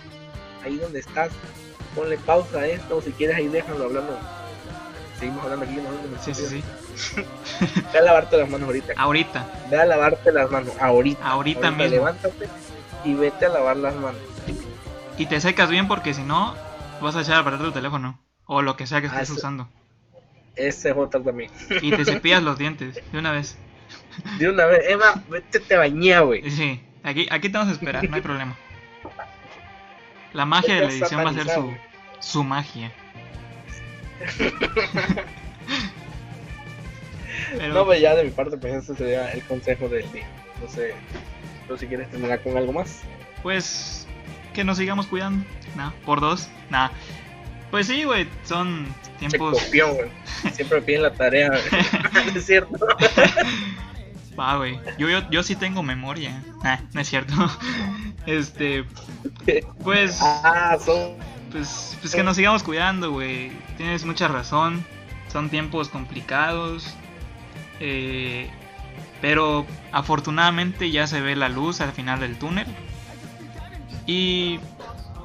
[0.62, 1.30] ahí donde estás,
[1.96, 4.16] ponle pausa a esto, o si quieres ahí déjalo hablando.
[5.18, 6.22] Seguimos hablando aquí, ¿no?
[6.22, 6.62] Sí, sí,
[6.96, 7.24] sí.
[7.92, 8.92] Ve a lavarte las manos ahorita.
[8.96, 9.46] Ahorita.
[9.70, 11.24] Ve a lavarte las manos ahorita.
[11.26, 11.84] Ahorita, mismo.
[11.84, 12.48] Levántate
[13.04, 14.20] y vete a lavar las manos.
[15.18, 16.54] Y te secas bien porque si no,
[17.00, 18.18] vas a echar a perder tu teléfono.
[18.46, 19.68] O lo que sea que estés Ah, usando.
[20.56, 21.50] Ese es otro también.
[21.82, 23.56] Y te cepillas los dientes de una vez.
[24.38, 26.50] De una vez, Emma, vete te bañé, güey.
[26.50, 28.56] Sí, aquí, aquí te vamos a esperar, no hay problema.
[30.32, 31.72] La magia de la edición va a ser su,
[32.20, 32.92] su magia.
[37.58, 40.26] Pero, No, pues ya de mi parte, pues ese sería el consejo del día.
[40.60, 40.94] No sé,
[41.66, 43.00] pero si quieres terminar con algo más.
[43.42, 44.06] pues,
[44.52, 45.44] que nos sigamos cuidando.
[45.76, 46.92] Nada, por dos, nada.
[47.70, 48.86] Pues sí, güey, son
[49.18, 49.60] tiempos.
[49.64, 50.08] copión, güey.
[50.52, 52.26] Siempre piden la tarea, güey.
[52.36, 52.86] es cierto.
[54.38, 54.78] Va, güey.
[54.98, 56.42] Yo, yo, yo sí tengo memoria.
[56.62, 57.32] Ah, no es cierto.
[58.26, 58.84] Este,
[59.82, 61.14] pues, Ah, son.
[61.52, 63.52] pues, pues que nos sigamos cuidando, güey.
[63.76, 64.84] Tienes mucha razón.
[65.32, 66.94] Son tiempos complicados.
[67.80, 68.50] Eh,
[69.20, 72.66] pero afortunadamente ya se ve la luz al final del túnel.
[74.06, 74.60] Y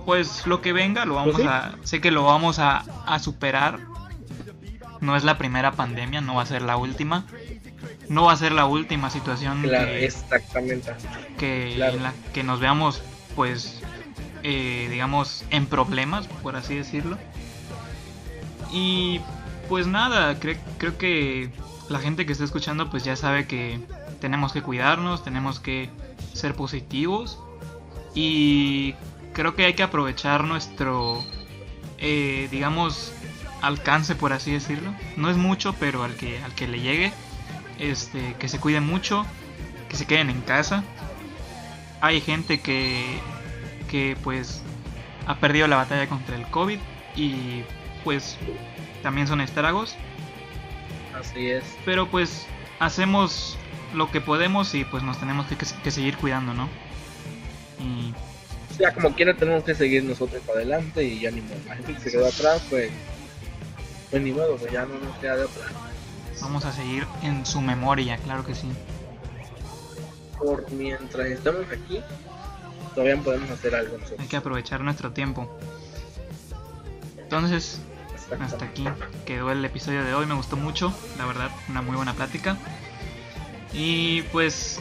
[0.06, 1.50] pues lo que venga lo vamos Pues sí.
[1.50, 1.76] a...
[1.84, 3.80] Sé que lo vamos a, a superar.
[5.02, 7.26] No es la primera pandemia, no va a ser la última.
[8.10, 10.94] No va a ser la última situación Claro, que, exactamente.
[11.38, 11.98] que, Claro.
[11.98, 13.02] en la que nos veamos
[13.36, 13.82] pues
[14.44, 17.18] eh, digamos en problemas por así decirlo
[18.72, 19.22] y
[19.68, 21.52] pues nada cre- creo que
[21.90, 23.80] la gente que está escuchando pues ya sabe que
[24.22, 25.90] tenemos que cuidarnos tenemos que
[26.34, 27.40] ser positivos
[28.14, 28.94] y
[29.34, 31.24] creo que hay que aprovechar nuestro
[31.98, 33.12] eh, digamos
[33.62, 34.94] alcance por así decirlo.
[35.18, 37.12] No es mucho pero al que al que le llegue
[37.78, 39.26] este que se cuiden mucho
[39.90, 40.84] que se queden en casa.
[42.02, 43.20] Hay gente que
[43.90, 44.62] que pues
[45.26, 46.80] ha perdido la batalla contra el COVID
[47.16, 47.64] y
[48.04, 48.38] pues
[49.04, 49.96] también son estragos
[51.20, 51.64] Así es.
[51.86, 52.46] pero pues
[52.80, 53.58] hacemos
[53.94, 56.70] lo que podemos y pues nos tenemos que, que seguir cuidando no
[57.80, 58.14] y
[58.72, 61.56] O sea, como quiera, tenemos que seguir nosotros para adelante y ya ni modo.
[61.68, 62.92] La gente que se quedó atrás, pues.
[64.10, 65.66] Pues ni modo, pues ya no nos queda de otra.
[66.42, 68.68] vamos a seguir en su memoria claro que sí
[70.38, 72.02] Por mientras estamos aquí,
[72.96, 74.20] todavía podemos hacer algo nosotros.
[74.20, 75.50] hay que aprovechar nuestro tiempo
[77.18, 77.82] entonces
[78.42, 78.88] hasta aquí
[79.26, 80.26] quedó el episodio de hoy.
[80.26, 82.58] Me gustó mucho, la verdad, una muy buena plática.
[83.74, 84.80] Y pues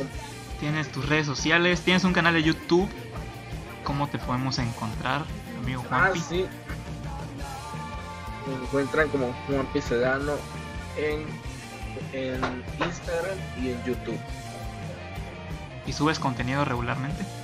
[0.60, 2.88] tienes tus redes sociales, tienes un canal de YouTube.
[3.84, 5.22] ¿Cómo te podemos encontrar,
[5.62, 6.20] amigo Ah, Juanpi?
[6.20, 6.46] sí.
[8.46, 10.32] Me encuentran como Juan Sedano
[10.96, 11.26] en,
[12.12, 12.40] en
[12.84, 14.18] Instagram y en YouTube.
[15.86, 17.24] ¿Y subes contenido regularmente?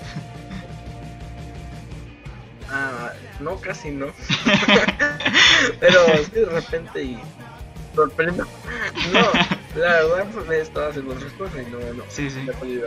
[2.71, 3.04] Ah,
[3.41, 4.07] no, casi no.
[5.80, 7.20] Pero sí, de repente y
[7.95, 8.45] sorprendo.
[9.12, 12.05] No, la verdad pues, he estado haciendo otras cosas y no, no.
[12.09, 12.47] Sí, sí.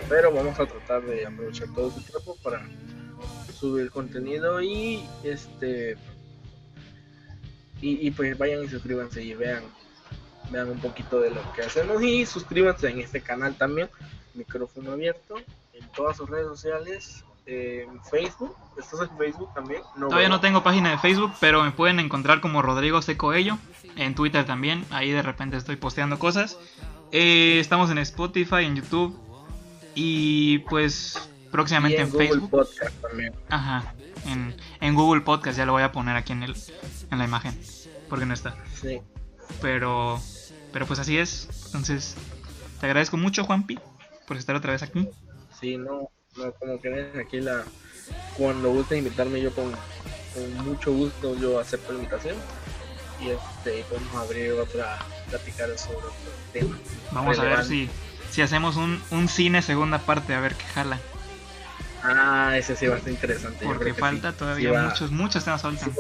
[0.10, 2.68] Pero vamos a tratar de aprovechar todo su tiempo para
[3.58, 5.98] subir contenido y este
[7.82, 9.64] y, y pues vayan y suscríbanse y vean
[10.52, 13.90] vean un poquito de lo que hacemos y suscríbanse en este canal también
[14.36, 15.36] micrófono abierto
[15.74, 18.56] en todas sus redes sociales en Facebook.
[18.78, 19.82] ¿Estás en Facebook también?
[19.98, 23.58] Todavía no tengo página de Facebook, pero me pueden encontrar como Rodrigo Secoello.
[23.96, 24.86] En Twitter también.
[24.92, 26.60] Ahí de repente estoy posteando cosas.
[27.12, 29.18] Eh, estamos en Spotify, en YouTube.
[29.96, 32.50] Y pues próximamente en, Google Facebook.
[32.52, 33.34] Podcast también.
[33.50, 33.96] Ajá.
[34.28, 36.56] En, en, Google Podcast ya lo voy a poner aquí en, el,
[37.10, 37.58] en la imagen.
[38.10, 38.56] Porque no está.
[38.76, 39.02] Sí.
[39.62, 40.20] Pero,
[40.74, 41.48] pero pues así es.
[41.68, 42.16] Entonces,
[42.80, 43.80] te agradezco mucho, Juanpi,
[44.28, 45.08] por estar otra vez aquí.
[45.60, 47.64] Sí, no, no como que aquí la.
[48.38, 49.72] Cuando guste invitarme, yo con,
[50.34, 52.36] con mucho gusto yo acepto la invitación
[53.20, 56.12] y este, podemos abrir otra, platicar sobre otro
[56.54, 56.78] tema.
[57.12, 57.90] Vamos a ver si,
[58.32, 61.00] si hacemos un, un cine segunda parte, a ver qué jala.
[62.04, 63.66] Ah, ese sí va a ser interesante.
[63.66, 65.92] Porque falta todavía muchos, muchos temas faltan.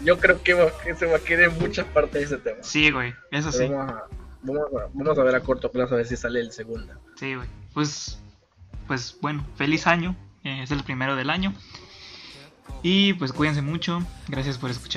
[0.00, 0.54] Yo creo que,
[0.98, 2.58] se va a quedar muchas partes de ese tema.
[2.62, 3.68] Sí, güey, eso sí.
[3.68, 4.04] Vamos a,
[4.92, 6.92] vamos, a, ver a corto plazo a ver si sale el segundo.
[7.18, 7.48] Sí, güey.
[7.72, 8.18] Pues,
[8.86, 10.16] pues bueno, feliz año.
[10.44, 11.52] Eh, es el primero del año.
[12.82, 14.02] Y pues cuídense mucho.
[14.28, 14.92] Gracias por escuchar.